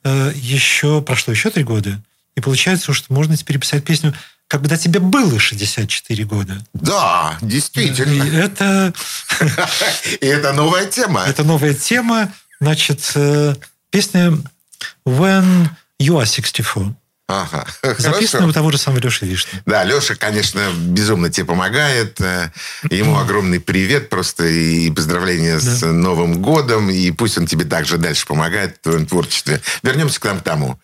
э, 0.05 0.33
еще 0.35 1.03
прошло 1.03 1.33
еще 1.33 1.51
три 1.51 1.65
года, 1.65 2.01
и 2.37 2.41
получается, 2.41 2.93
что 2.95 3.13
можно 3.13 3.37
теперь 3.37 3.59
писать 3.59 3.85
песню 3.85 4.15
«Когда 4.49 4.77
тебе 4.77 5.01
было 5.01 5.39
64 5.39 6.25
года». 6.25 6.65
Да, 6.75 7.39
действительно. 7.41 8.25
И 8.25 8.37
это, 8.37 8.93
И 10.21 10.27
это 10.27 10.53
новая 10.53 10.87
тема. 10.87 11.25
это 11.27 11.45
новая 11.45 11.75
тема. 11.75 12.33
Значит, 12.61 13.13
э, 13.15 13.55
песня 13.91 14.33
«When 15.07 15.69
you 16.01 16.21
are 16.21 16.25
64». 16.25 16.95
Ага. 17.27 17.67
Записана 17.83 18.21
Хорошо. 18.43 18.47
у 18.49 18.53
того 18.53 18.71
же 18.71 18.79
самого 18.79 19.01
Леши 19.01 19.25
Вишни. 19.25 19.63
Да, 19.65 19.83
Леша, 19.85 20.15
конечно, 20.15 20.71
безумно 20.77 21.31
тебе 21.31 21.47
помогает. 21.47 22.21
Э, 22.21 22.51
Ему 22.91 23.19
огромный 23.19 23.61
привет 23.61 24.11
просто 24.11 24.45
и 24.47 24.91
поздравления 24.91 25.59
с 25.59 25.81
Новым 25.87 26.43
годом. 26.43 26.91
И 26.91 27.11
пусть 27.13 27.39
он 27.39 27.47
тебе 27.47 27.65
также 27.65 27.97
дальше 27.97 28.27
помогает 28.27 28.77
в 28.77 28.81
твоем 28.81 29.07
творчестве. 29.07 29.61
Вернемся 29.83 30.21
к 30.21 30.25
нам 30.25 30.41
тому. 30.41 30.79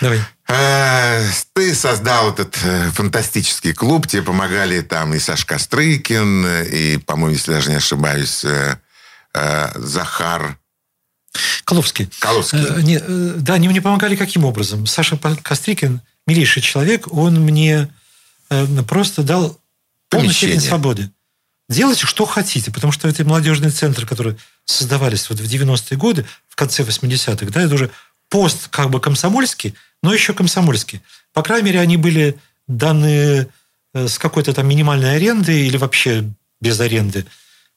Давай. 0.00 0.20
Э, 0.46 1.28
Ты 1.54 1.74
создал 1.74 2.30
этот 2.32 2.56
э, 2.62 2.90
фантастический 2.92 3.74
клуб. 3.74 4.06
Тебе 4.06 4.22
помогали 4.22 4.80
там 4.80 5.12
и 5.14 5.18
Сашка 5.18 5.58
Стрыкин, 5.58 6.46
и, 6.66 6.98
по-моему, 6.98 7.34
если 7.34 7.52
даже 7.52 7.70
не 7.70 7.76
ошибаюсь, 7.76 8.44
Захар 9.74 10.56
Коловский. 11.64 12.08
Коловский. 12.18 12.58
Э, 12.58 12.82
не, 12.82 12.98
э, 13.00 13.34
да, 13.36 13.54
они 13.54 13.68
мне 13.68 13.82
помогали 13.82 14.16
каким 14.16 14.44
образом? 14.44 14.86
Саша 14.86 15.16
Кострикин, 15.16 16.00
милейший 16.26 16.62
человек, 16.62 17.12
он 17.12 17.40
мне 17.40 17.88
э, 18.50 18.82
просто 18.82 19.22
дал 19.22 19.58
полную 20.08 20.32
степень 20.32 20.60
свободы. 20.60 21.10
Делайте, 21.68 22.06
что 22.06 22.24
хотите, 22.24 22.70
потому 22.70 22.92
что 22.92 23.08
эти 23.08 23.22
молодежные 23.22 23.70
центры, 23.70 24.06
которые 24.06 24.36
создавались 24.64 25.28
вот 25.28 25.38
в 25.38 25.44
90-е 25.44 25.98
годы, 25.98 26.24
в 26.48 26.56
конце 26.56 26.82
80-х, 26.82 27.46
да, 27.50 27.62
это 27.62 27.74
уже 27.74 27.90
пост 28.30 28.68
как 28.68 28.88
бы 28.90 29.00
комсомольский, 29.00 29.74
но 30.02 30.14
еще 30.14 30.32
комсомольский. 30.32 31.02
По 31.34 31.42
крайней 31.42 31.66
мере, 31.66 31.80
они 31.80 31.98
были 31.98 32.38
даны 32.66 33.48
э, 33.92 34.08
с 34.08 34.18
какой-то 34.18 34.54
там 34.54 34.66
минимальной 34.66 35.16
арендой 35.16 35.66
или 35.66 35.76
вообще 35.76 36.24
без 36.60 36.80
аренды 36.80 37.26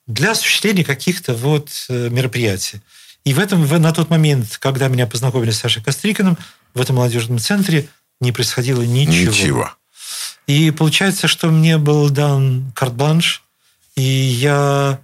для 0.08 0.32
осуществления 0.32 0.84
каких-то 0.84 1.34
вот 1.34 1.70
э, 1.90 2.10
мероприятий. 2.10 2.82
И 3.24 3.34
в 3.34 3.40
этом, 3.40 3.68
на 3.68 3.92
тот 3.94 4.10
момент, 4.10 4.58
когда 4.60 4.88
меня 4.88 5.06
познакомили 5.06 5.52
с 5.52 5.60
Сашей 5.60 5.84
Кострикиным, 5.84 6.38
в 6.74 6.82
этом 6.82 6.96
молодежном 6.96 7.40
центре 7.40 7.88
не 8.20 8.32
происходило 8.32 8.82
ничего. 8.82 9.32
Ничего. 9.32 9.72
И 10.48 10.72
получается, 10.72 11.28
что 11.28 11.50
мне 11.50 11.78
был 11.78 12.10
дан 12.10 12.72
карт-бланш, 12.76 13.44
и 13.96 14.02
я, 14.02 15.00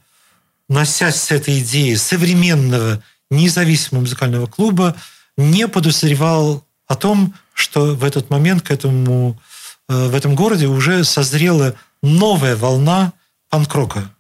носясь 0.68 1.16
с 1.16 1.32
этой 1.32 1.60
идеей 1.60 1.96
современного 1.96 3.04
независимого 3.30 4.02
музыкального 4.02 4.48
клуба, 4.48 4.96
не 5.38 5.68
подозревал 5.68 6.66
о 6.88 6.96
том, 6.96 7.34
что 7.54 7.96
в 7.96 8.04
этот 8.04 8.30
момент 8.30 8.64
к 8.64 8.72
этому, 8.72 9.40
э, 9.90 10.08
в 10.08 10.16
этом 10.16 10.36
городе 10.36 10.68
уже 10.68 11.04
созрела 11.04 11.76
новая 12.02 12.56
волна 12.56 13.14
панк-рока. 13.50 14.12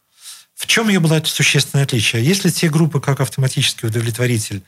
В 0.57 0.65
чем 0.65 0.89
ее 0.89 0.99
было 0.99 1.21
существенное 1.23 1.85
отличие? 1.85 2.25
Если 2.25 2.49
те 2.49 2.67
группы, 2.67 2.99
как 2.99 3.21
«Автоматический 3.21 3.85
удовлетворитель» 3.85 4.63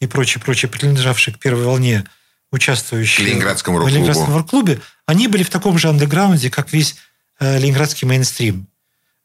и 0.00 0.06
прочие, 0.06 0.42
прочие, 0.42 0.70
принадлежавшие 0.70 1.34
к 1.34 1.38
первой 1.38 1.64
волне, 1.64 2.04
участвующие 2.50 3.26
Ленинградском 3.26 3.76
в. 3.76 3.92
Ленинградском 3.92 4.34
рок-клубе, 4.34 4.80
они 5.04 5.28
были 5.28 5.42
в 5.42 5.50
таком 5.50 5.76
же 5.78 5.90
андеграунде, 5.90 6.48
как 6.48 6.72
весь 6.72 6.96
э, 7.40 7.58
ленинградский 7.58 8.08
мейнстрим. 8.08 8.66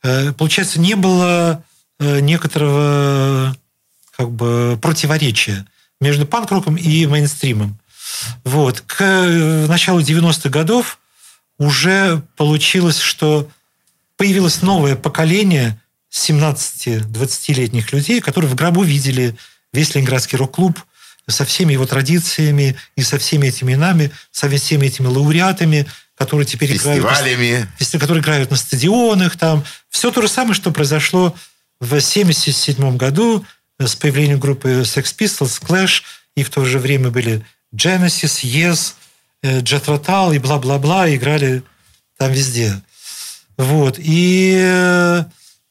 Э, 0.04 0.34
получается, 0.34 0.82
не 0.82 0.96
было 0.96 1.64
э, 2.00 2.20
некоторого 2.20 3.56
как 4.18 4.30
бы 4.30 4.78
противоречия 4.82 5.66
между 6.02 6.26
панк-роком 6.26 6.76
и 6.76 7.06
мейнстримом. 7.06 7.80
Вот. 8.44 8.82
К 8.82 9.02
э, 9.02 9.68
началу 9.68 10.02
90-х 10.02 10.50
годов 10.50 11.00
уже 11.58 12.24
получилось, 12.36 13.00
что 13.00 13.50
появилось 14.18 14.62
новое 14.62 14.98
поколение 14.98 15.80
17-20-летних 16.12 17.92
людей, 17.94 18.22
которые 18.22 18.50
в 18.50 18.56
гробу 18.56 18.84
видели 18.84 19.36
весь 19.74 19.94
Ленинградский 19.96 20.38
рок-клуб 20.38 20.80
со 21.28 21.46
всеми 21.46 21.74
его 21.74 21.86
традициями 21.86 22.76
и 22.96 23.04
со 23.04 23.20
всеми 23.20 23.48
этими 23.48 23.74
именами, 23.74 24.12
со 24.32 24.50
всеми 24.50 24.88
этими 24.88 25.08
лауреатами, 25.08 25.86
которые 26.16 26.46
теперь 26.46 26.72
Фестивалями. 26.74 27.00
играют, 27.46 27.70
на, 27.80 28.00
которые 28.00 28.22
играют 28.22 28.52
на 28.52 28.58
стадионах, 28.58 29.38
там 29.38 29.64
все 29.90 30.12
то 30.12 30.22
же 30.22 30.28
самое, 30.28 30.56
что 30.56 30.72
произошло 30.72 31.36
в 31.80 32.00
77 32.00 32.98
году 32.98 33.46
с 33.80 33.96
появлением 33.96 34.40
группы 34.40 34.82
Sex 34.82 35.16
Pistols, 35.18 35.62
Clash, 35.64 36.02
и 36.36 36.44
в 36.44 36.50
то 36.50 36.66
же 36.66 36.80
время 36.80 37.10
были 37.10 37.46
Genesis, 37.74 38.44
Yes, 38.44 38.94
Jet 39.44 39.86
Rotal 39.86 40.36
и 40.36 40.40
бла-бла-бла, 40.40 41.14
играли 41.14 41.64
там 42.18 42.32
везде. 42.32 42.82
Вот. 43.58 43.96
И 43.98 45.24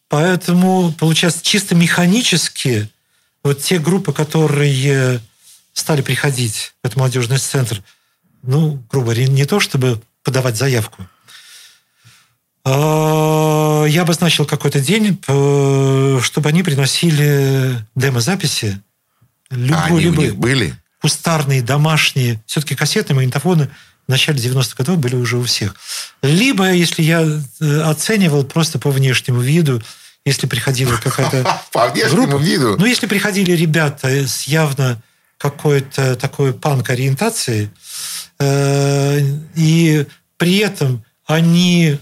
поэтому, 0.09 0.93
получается, 0.93 1.43
чисто 1.43 1.75
механически 1.75 2.91
вот 3.43 3.63
те 3.63 3.79
группы, 3.79 4.13
которые 4.13 5.21
стали 5.73 6.03
приходить 6.03 6.75
в 6.83 6.87
этот 6.87 6.97
молодежный 6.97 7.39
центр, 7.39 7.83
ну, 8.43 8.83
грубо 8.91 9.07
говоря, 9.07 9.27
не 9.27 9.45
то 9.45 9.61
чтобы 9.61 10.01
подавать 10.23 10.57
заявку, 10.57 11.07
а, 12.65 13.85
я 13.85 14.03
обозначил 14.03 14.45
какой-то 14.45 14.81
день, 14.81 15.19
чтобы 15.23 16.49
они 16.49 16.63
приносили 16.63 17.85
демозаписи. 17.95 18.81
Любой, 19.51 19.77
а 19.77 19.85
они 19.85 20.01
любые. 20.01 20.29
у 20.29 20.33
них 20.33 20.41
были? 20.41 20.75
Кустарные, 21.01 21.63
домашние. 21.63 22.43
Все-таки 22.47 22.75
кассетные 22.75 23.15
магнитофоны 23.15 23.71
в 24.09 24.11
начале 24.11 24.39
90-х 24.39 24.75
годов 24.77 24.99
были 24.99 25.15
уже 25.15 25.37
у 25.37 25.45
всех. 25.45 25.77
Либо, 26.23 26.73
если 26.73 27.03
я 27.03 27.23
э, 27.23 27.81
оценивал 27.83 28.43
просто 28.43 28.79
по 28.79 28.91
внешнему 28.91 29.41
виду, 29.41 29.83
если 30.25 30.47
приходила 30.47 30.97
какая-то 30.97 31.61
По 31.73 31.89
внешнему 31.89 32.27
группа, 32.27 32.43
виду? 32.43 32.77
Ну, 32.79 32.87
если 32.87 33.07
приходили 33.07 33.53
ребята 33.53 34.09
с 34.09 34.45
явно 34.45 35.01
какой-то 35.37 36.17
такой 36.17 36.55
панк-ориентацией, 36.55 37.71
э, 38.41 39.21
и 39.55 40.07
при 40.39 40.59
этом 40.59 41.05
они 41.27 41.99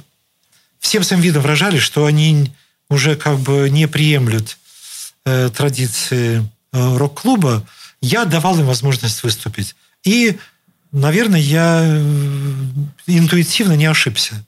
всем 0.78 1.02
своим 1.02 1.22
видом 1.22 1.42
выражали, 1.42 1.80
что 1.80 2.06
они 2.06 2.52
уже 2.88 3.16
как 3.16 3.38
бы 3.38 3.68
не 3.68 3.88
приемлют 3.88 4.56
э, 5.24 5.50
традиции 5.54 6.48
э, 6.72 6.96
рок-клуба, 6.96 7.66
я 8.00 8.24
давал 8.24 8.58
им 8.60 8.66
возможность 8.66 9.24
выступить. 9.24 9.74
И, 10.04 10.38
наверное, 10.92 11.40
я 11.40 11.82
э, 11.84 12.02
интуитивно 13.06 13.72
не 13.72 13.86
ошибся. 13.86 14.44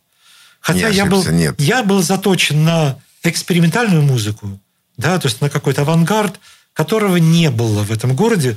Хотя 0.60 0.90
не 0.90 1.00
ошибся, 1.00 1.04
я, 1.04 1.06
был, 1.06 1.26
нет. 1.30 1.60
я 1.60 1.82
был 1.82 2.02
заточен 2.02 2.64
на 2.64 2.98
экспериментальную 3.22 4.02
музыку, 4.02 4.58
да, 4.96 5.18
то 5.18 5.28
есть 5.28 5.40
на 5.40 5.50
какой-то 5.50 5.82
авангард, 5.82 6.38
которого 6.72 7.16
не 7.16 7.50
было 7.50 7.82
в 7.82 7.90
этом 7.90 8.14
городе 8.14 8.56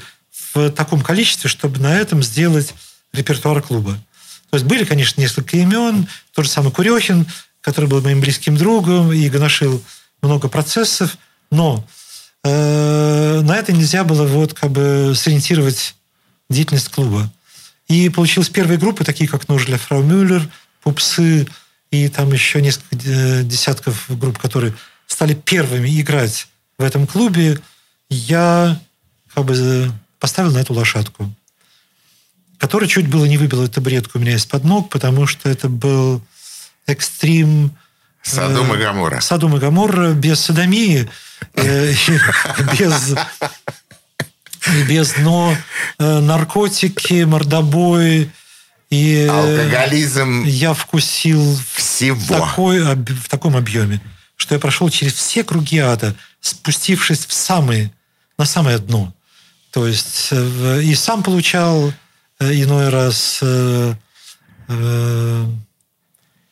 в 0.54 0.70
таком 0.72 1.02
количестве, 1.02 1.50
чтобы 1.50 1.80
на 1.80 1.98
этом 1.98 2.22
сделать 2.24 2.74
репертуар 3.14 3.62
клуба. 3.62 3.98
То 4.50 4.58
есть 4.58 4.66
были, 4.66 4.84
конечно, 4.84 5.22
несколько 5.22 5.58
имен, 5.58 6.08
тот 6.34 6.46
же 6.46 6.52
самый 6.52 6.72
Курехин, 6.72 7.26
который 7.62 7.90
был 7.90 8.02
моим 8.02 8.20
близким 8.20 8.58
другом 8.58 9.12
и 9.12 9.30
гоношил 9.30 9.82
много 10.22 10.50
процессов, 10.50 11.18
но 11.50 11.88
э, 12.44 13.42
на 13.42 13.56
это 13.56 13.72
нельзя 13.72 14.04
было 14.04 14.26
вот 14.26 14.54
как 14.54 14.72
бы 14.72 15.14
сориентировать 15.16 15.96
деятельность 16.50 16.90
клуба. 16.90 17.32
И 17.92 18.08
получилась 18.08 18.48
первые 18.48 18.80
группы, 18.80 19.04
такие 19.04 19.30
как 19.30 19.50
«Нож 19.50 19.66
для 19.66 19.78
фрау 19.78 20.02
Мюллер», 20.02 20.48
«Пупсы» 20.82 21.46
и 21.92 22.08
там 22.08 22.32
еще 22.32 22.62
несколько 22.62 22.96
десятков 23.44 24.06
групп, 24.08 24.38
которые 24.38 24.74
стали 25.08 25.34
первыми 25.34 26.00
играть 26.00 26.48
в 26.78 26.84
этом 26.84 27.06
клубе. 27.06 27.60
Я 28.10 28.80
как 29.36 29.44
бы 29.44 29.92
поставил 30.20 30.54
на 30.54 30.60
эту 30.60 30.74
лошадку, 30.74 31.36
которая 32.58 32.88
чуть 32.88 33.10
было 33.10 33.26
не 33.26 33.38
выбила 33.38 33.68
табуретку 33.68 34.20
у 34.20 34.22
меня 34.22 34.36
из-под 34.36 34.64
ног, 34.64 34.90
потому 34.90 35.28
что 35.28 35.50
это 35.50 35.68
был 35.68 36.24
экстрим... 36.88 37.76
Садом 38.24 38.74
и 38.74 38.78
Гамора. 38.78 39.20
Садом 39.20 39.58
и 39.58 39.60
Гамора 39.60 40.14
без 40.14 40.40
садомии, 40.40 41.10
э, 41.56 41.94
без 42.80 43.16
без, 44.88 45.18
но 45.18 45.56
э, 46.00 46.20
наркотики, 46.20 47.24
мордобой 47.24 48.32
и 48.90 49.28
алкоголизм. 49.30 50.44
Я 50.44 50.74
вкусил 50.74 51.58
всего 51.74 52.40
такой, 52.40 52.82
в 52.82 53.30
таком 53.30 53.58
объеме, 53.58 54.02
что 54.36 54.56
я 54.56 54.60
прошел 54.60 54.90
через 54.90 55.14
все 55.14 55.44
круги 55.44 55.80
ада, 55.80 56.16
спустившись 56.40 57.26
в 57.26 57.34
самые, 57.34 57.92
на 58.38 58.46
самое 58.46 58.78
дно. 58.78 59.14
То 59.72 59.88
есть 59.88 60.30
э, 60.32 60.82
и 60.84 60.96
сам 60.96 61.24
получал 61.24 61.94
иной 62.40 62.90
раз 62.90 63.42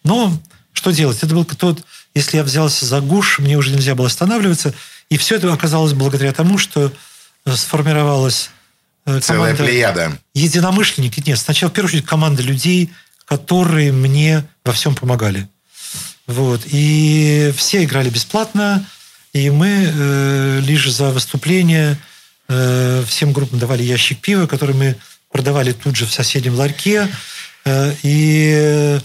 но 0.03 0.37
что 0.73 0.91
делать? 0.91 1.21
Это 1.21 1.33
был 1.33 1.45
тот, 1.45 1.83
если 2.13 2.37
я 2.37 2.43
взялся 2.43 2.85
за 2.85 3.01
гуш, 3.01 3.39
мне 3.39 3.57
уже 3.57 3.71
нельзя 3.71 3.95
было 3.95 4.07
останавливаться. 4.07 4.73
И 5.09 5.17
все 5.17 5.35
это 5.35 5.51
оказалось 5.51 5.93
благодаря 5.93 6.31
тому, 6.31 6.57
что 6.57 6.85
э, 6.85 6.91
сформировалась 7.55 8.51
э, 9.05 9.19
Целая 9.19 9.55
плеяда. 9.55 10.17
Единомышленники. 10.33 11.21
Нет, 11.25 11.39
сначала, 11.39 11.69
в 11.69 11.73
первую 11.73 11.89
очередь, 11.89 12.05
команда 12.05 12.41
людей, 12.41 12.91
которые 13.25 13.91
мне 13.91 14.45
во 14.63 14.73
всем 14.73 14.95
помогали. 14.95 15.47
Вот. 16.27 16.61
И 16.65 17.53
все 17.55 17.83
играли 17.83 18.09
бесплатно, 18.09 18.85
и 19.33 19.49
мы 19.49 19.91
э, 19.93 20.59
лишь 20.61 20.91
за 20.91 21.11
выступление 21.11 21.97
э, 22.47 23.03
всем 23.07 23.33
группам 23.33 23.59
давали 23.59 23.83
ящик 23.83 24.19
пива, 24.19 24.47
который 24.47 24.75
мы 24.75 24.95
продавали 25.31 25.71
тут 25.71 25.95
же 25.95 26.05
в 26.05 26.13
соседнем 26.13 26.55
ларьке. 26.55 27.07
Э, 27.65 27.93
и 28.03 28.99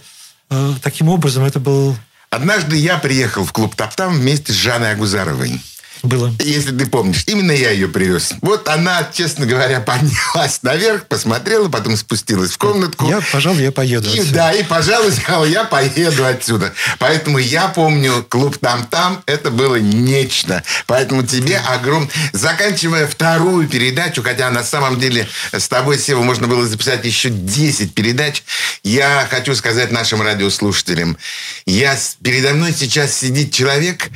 Э, 0.50 0.74
таким 0.82 1.08
образом 1.08 1.44
это 1.44 1.60
был... 1.60 1.96
Однажды 2.30 2.76
я 2.76 2.98
приехал 2.98 3.44
в 3.44 3.52
клуб 3.52 3.74
«Топтам» 3.74 4.14
вместе 4.14 4.52
с 4.52 4.56
Жанной 4.56 4.92
Агузаровой. 4.92 5.60
Было. 6.04 6.34
Если 6.38 6.76
ты 6.76 6.86
помнишь, 6.86 7.24
именно 7.26 7.52
я 7.52 7.70
ее 7.70 7.88
привез. 7.88 8.34
Вот 8.42 8.68
она, 8.68 9.08
честно 9.12 9.46
говоря, 9.46 9.80
поднялась 9.86 10.62
наверх, 10.62 11.06
посмотрела, 11.06 11.68
потом 11.68 11.96
спустилась 11.96 12.52
в 12.52 12.58
комнатку. 12.58 13.08
Я, 13.08 13.22
пожалуй, 13.32 13.62
я 13.62 13.72
поеду 13.72 14.08
и, 14.10 14.20
отсюда. 14.20 14.34
Да, 14.34 14.52
и, 14.52 14.62
пожалуй, 14.62 15.12
сказала, 15.16 15.46
я 15.46 15.64
поеду 15.64 16.26
отсюда. 16.26 16.74
Поэтому 16.98 17.38
я 17.38 17.68
помню 17.68 18.22
клуб 18.28 18.58
«Там-там», 18.58 19.22
это 19.24 19.50
было 19.50 19.76
нечто. 19.76 20.62
Поэтому 20.86 21.24
тебе 21.24 21.58
огром... 21.58 22.10
Заканчивая 22.32 23.06
вторую 23.06 23.66
передачу, 23.68 24.22
хотя 24.22 24.50
на 24.50 24.62
самом 24.62 25.00
деле 25.00 25.26
с 25.52 25.68
тобой, 25.68 25.98
Сева, 25.98 26.22
можно 26.22 26.46
было 26.48 26.66
записать 26.66 27.04
еще 27.04 27.30
10 27.30 27.94
передач, 27.94 28.42
я 28.82 29.26
хочу 29.30 29.54
сказать 29.54 29.90
нашим 29.90 30.20
радиослушателям, 30.20 31.16
я... 31.64 31.96
передо 32.22 32.52
мной 32.52 32.74
сейчас 32.76 33.14
сидит 33.14 33.52
человек, 33.54 34.10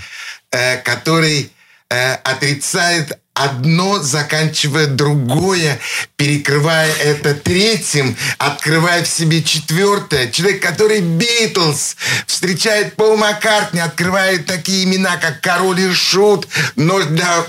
э, 0.50 0.76
который 0.78 1.50
э, 1.90 2.14
отрицает 2.14 3.20
одно, 3.38 4.00
заканчивая 4.00 4.86
другое, 4.86 5.78
перекрывая 6.16 6.92
это 7.02 7.34
третьим, 7.34 8.16
открывая 8.38 9.04
в 9.04 9.08
себе 9.08 9.42
четвертое. 9.42 10.30
Человек, 10.30 10.62
который 10.62 11.00
Битлз 11.00 11.96
встречает 12.26 12.96
Пол 12.96 13.16
Маккартни, 13.16 13.80
открывает 13.80 14.46
такие 14.46 14.84
имена, 14.84 15.16
как 15.16 15.40
Король 15.40 15.80
и 15.80 15.92
Шут, 15.92 16.48
но 16.76 17.02
для, 17.02 17.44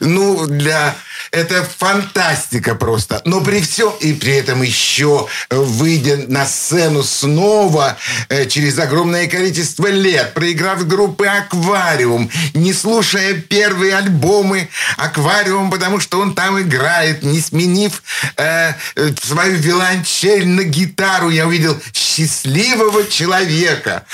ну, 0.00 0.46
для 0.46 0.96
это 1.30 1.64
фантастика 1.78 2.74
просто. 2.74 3.20
Но 3.24 3.40
при 3.40 3.60
всем 3.60 3.92
и 4.00 4.12
при 4.12 4.34
этом 4.34 4.62
еще 4.62 5.26
выйдя 5.50 6.16
на 6.28 6.46
сцену 6.46 7.02
снова 7.02 7.96
э, 8.28 8.46
через 8.46 8.78
огромное 8.78 9.26
количество 9.26 9.88
лет, 9.88 10.34
проиграв 10.34 10.86
группы 10.86 11.26
«Аквариум», 11.26 12.30
не 12.54 12.72
слушая 12.72 13.34
первые 13.34 13.96
альбомы 13.96 14.56
мы 14.56 14.65
аквариум, 14.96 15.70
потому 15.70 16.00
что 16.00 16.20
он 16.20 16.34
там 16.34 16.60
играет, 16.60 17.22
не 17.22 17.40
сменив 17.40 18.02
э, 18.36 18.72
э, 18.94 19.10
свою 19.22 19.56
виолончель 19.56 20.46
на 20.46 20.64
гитару. 20.64 21.30
Я 21.30 21.46
увидел 21.46 21.80
счастливого 21.92 23.06
человека, 23.06 24.04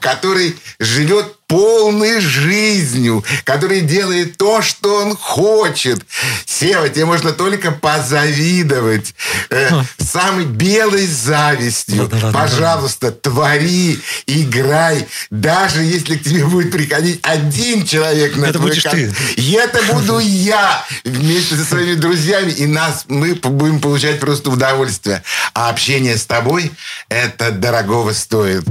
который 0.00 0.56
живет 0.78 1.39
полной 1.50 2.20
жизнью, 2.20 3.24
который 3.42 3.80
делает 3.80 4.36
то, 4.36 4.62
что 4.62 5.02
он 5.02 5.16
хочет. 5.16 5.98
Сева, 6.46 6.88
тебе 6.88 7.06
можно 7.06 7.32
только 7.32 7.72
позавидовать. 7.72 9.16
Э, 9.50 9.82
самой 9.98 10.44
белой 10.44 11.06
завистью. 11.06 12.02
Ладно, 12.02 12.18
ладно, 12.22 12.40
Пожалуйста, 12.40 13.06
ладно. 13.06 13.20
твори, 13.20 13.98
играй. 14.26 15.08
Даже 15.30 15.82
если 15.82 16.14
к 16.14 16.22
тебе 16.22 16.44
будет 16.44 16.70
приходить 16.70 17.18
один 17.24 17.84
человек 17.84 18.36
на 18.36 18.44
это 18.44 18.58
твой 18.58 18.70
будешь 18.70 18.84
концерт. 18.84 19.16
ты. 19.34 19.40
И 19.40 19.52
это 19.52 19.82
буду 19.92 20.20
я 20.20 20.84
вместе 21.04 21.56
со 21.56 21.64
своими 21.64 21.94
друзьями. 21.94 22.52
И 22.52 22.66
нас, 22.66 23.06
мы 23.08 23.34
будем 23.34 23.80
получать 23.80 24.20
просто 24.20 24.50
удовольствие. 24.50 25.24
А 25.52 25.68
общение 25.68 26.16
с 26.16 26.26
тобой, 26.26 26.70
это 27.08 27.50
дорогого 27.50 28.12
стоит. 28.12 28.62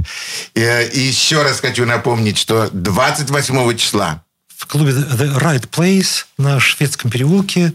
И, 0.54 0.90
и 0.94 1.00
еще 1.00 1.42
раз 1.42 1.60
хочу 1.60 1.84
напомнить, 1.84 2.38
что 2.38 2.69
28 2.72 3.76
числа 3.76 4.22
в 4.60 4.66
клубе 4.66 4.92
The 4.92 5.38
Right 5.38 5.68
Place 5.70 6.26
на 6.36 6.60
Шведском 6.60 7.10
переулке 7.10 7.72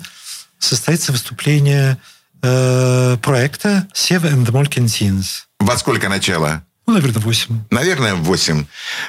состоится 0.60 1.12
выступление 1.12 1.98
э, 2.44 3.18
проекта 3.24 3.88
Seva 3.94 4.32
and 4.32 4.46
the 4.46 4.52
Molken 4.52 4.86
Teens. 4.86 5.46
Во 5.60 5.76
сколько 5.78 6.10
начало? 6.10 6.64
Ну, 6.86 6.94
наверное, 6.94 7.22
8. 7.22 7.60
Наверное, 7.72 8.14
8. 8.14 8.66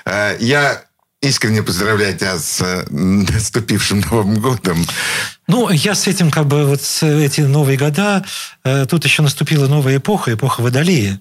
Э, 0.07 0.37
я 0.41 0.83
искренне 1.21 1.63
поздравляю 1.63 2.17
тебя 2.17 2.39
с 2.39 2.63
э, 2.63 2.87
наступившим 2.91 4.01
Новым 4.11 4.41
годом. 4.41 4.83
Ну, 5.47 5.69
я 5.69 5.95
с 5.95 6.07
этим, 6.07 6.31
как 6.31 6.47
бы, 6.47 6.65
вот 6.65 6.81
с 6.81 7.03
эти 7.03 7.43
новые 7.43 7.77
года, 7.77 8.25
э, 8.65 8.87
тут 8.87 9.05
еще 9.05 9.21
наступила 9.21 9.67
новая 9.67 9.99
эпоха, 9.99 10.33
эпоха 10.33 10.63
Водолея. 10.63 11.21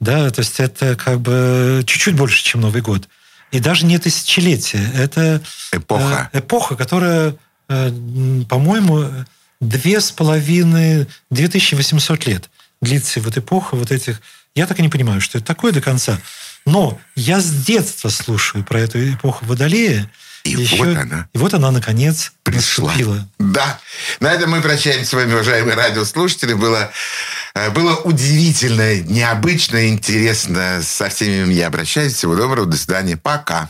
Да, 0.00 0.30
то 0.30 0.40
есть 0.40 0.60
это 0.60 0.96
как 0.96 1.20
бы 1.20 1.82
чуть-чуть 1.86 2.16
больше, 2.16 2.42
чем 2.42 2.62
Новый 2.62 2.80
год. 2.80 3.06
И 3.50 3.60
даже 3.60 3.86
не 3.86 3.98
тысячелетие. 3.98 4.90
Это 4.94 5.42
эпоха, 5.72 6.30
э, 6.32 6.38
эпоха 6.38 6.76
которая, 6.76 7.36
э, 7.68 7.90
по-моему, 8.48 9.08
две 9.60 10.00
с 10.00 10.10
половиной, 10.10 11.06
2800 11.30 12.26
лет 12.26 12.50
длится 12.80 13.20
вот 13.20 13.36
эпоха 13.36 13.76
вот 13.76 13.90
этих... 13.90 14.20
Я 14.54 14.66
так 14.66 14.78
и 14.78 14.82
не 14.82 14.88
понимаю, 14.88 15.20
что 15.20 15.38
это 15.38 15.46
такое 15.46 15.72
до 15.72 15.80
конца. 15.80 16.18
Но 16.66 16.98
я 17.14 17.40
с 17.40 17.50
детства 17.50 18.08
слушаю 18.08 18.64
про 18.64 18.80
эту 18.80 18.98
эпоху 19.12 19.44
Водолея. 19.44 20.10
И 20.44 20.50
еще, 20.50 20.76
вот 20.76 20.96
она. 20.96 21.28
И 21.32 21.38
вот 21.38 21.54
она, 21.54 21.70
наконец, 21.70 22.32
пришла. 22.42 22.88
наступила. 22.88 23.28
Да. 23.38 23.78
На 24.20 24.32
этом 24.32 24.50
мы 24.50 24.60
прощаемся 24.60 25.10
с 25.10 25.12
вами, 25.12 25.32
уважаемые 25.34 25.76
радиослушатели. 25.76 26.54
Было, 26.54 26.90
э, 27.54 27.70
было 27.70 27.96
удивительно, 27.96 29.00
необычно, 29.02 29.88
интересно. 29.88 30.82
Со 30.82 31.08
всеми 31.08 31.52
я 31.52 31.66
обращаюсь. 31.66 32.14
Всего 32.14 32.34
доброго. 32.34 32.66
До 32.66 32.76
свидания. 32.76 33.16
Пока. 33.16 33.68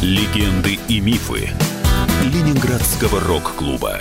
Легенды 0.00 0.78
и 0.88 1.00
мифы 1.00 1.50
Ленинградского 2.22 3.20
рок-клуба. 3.20 3.98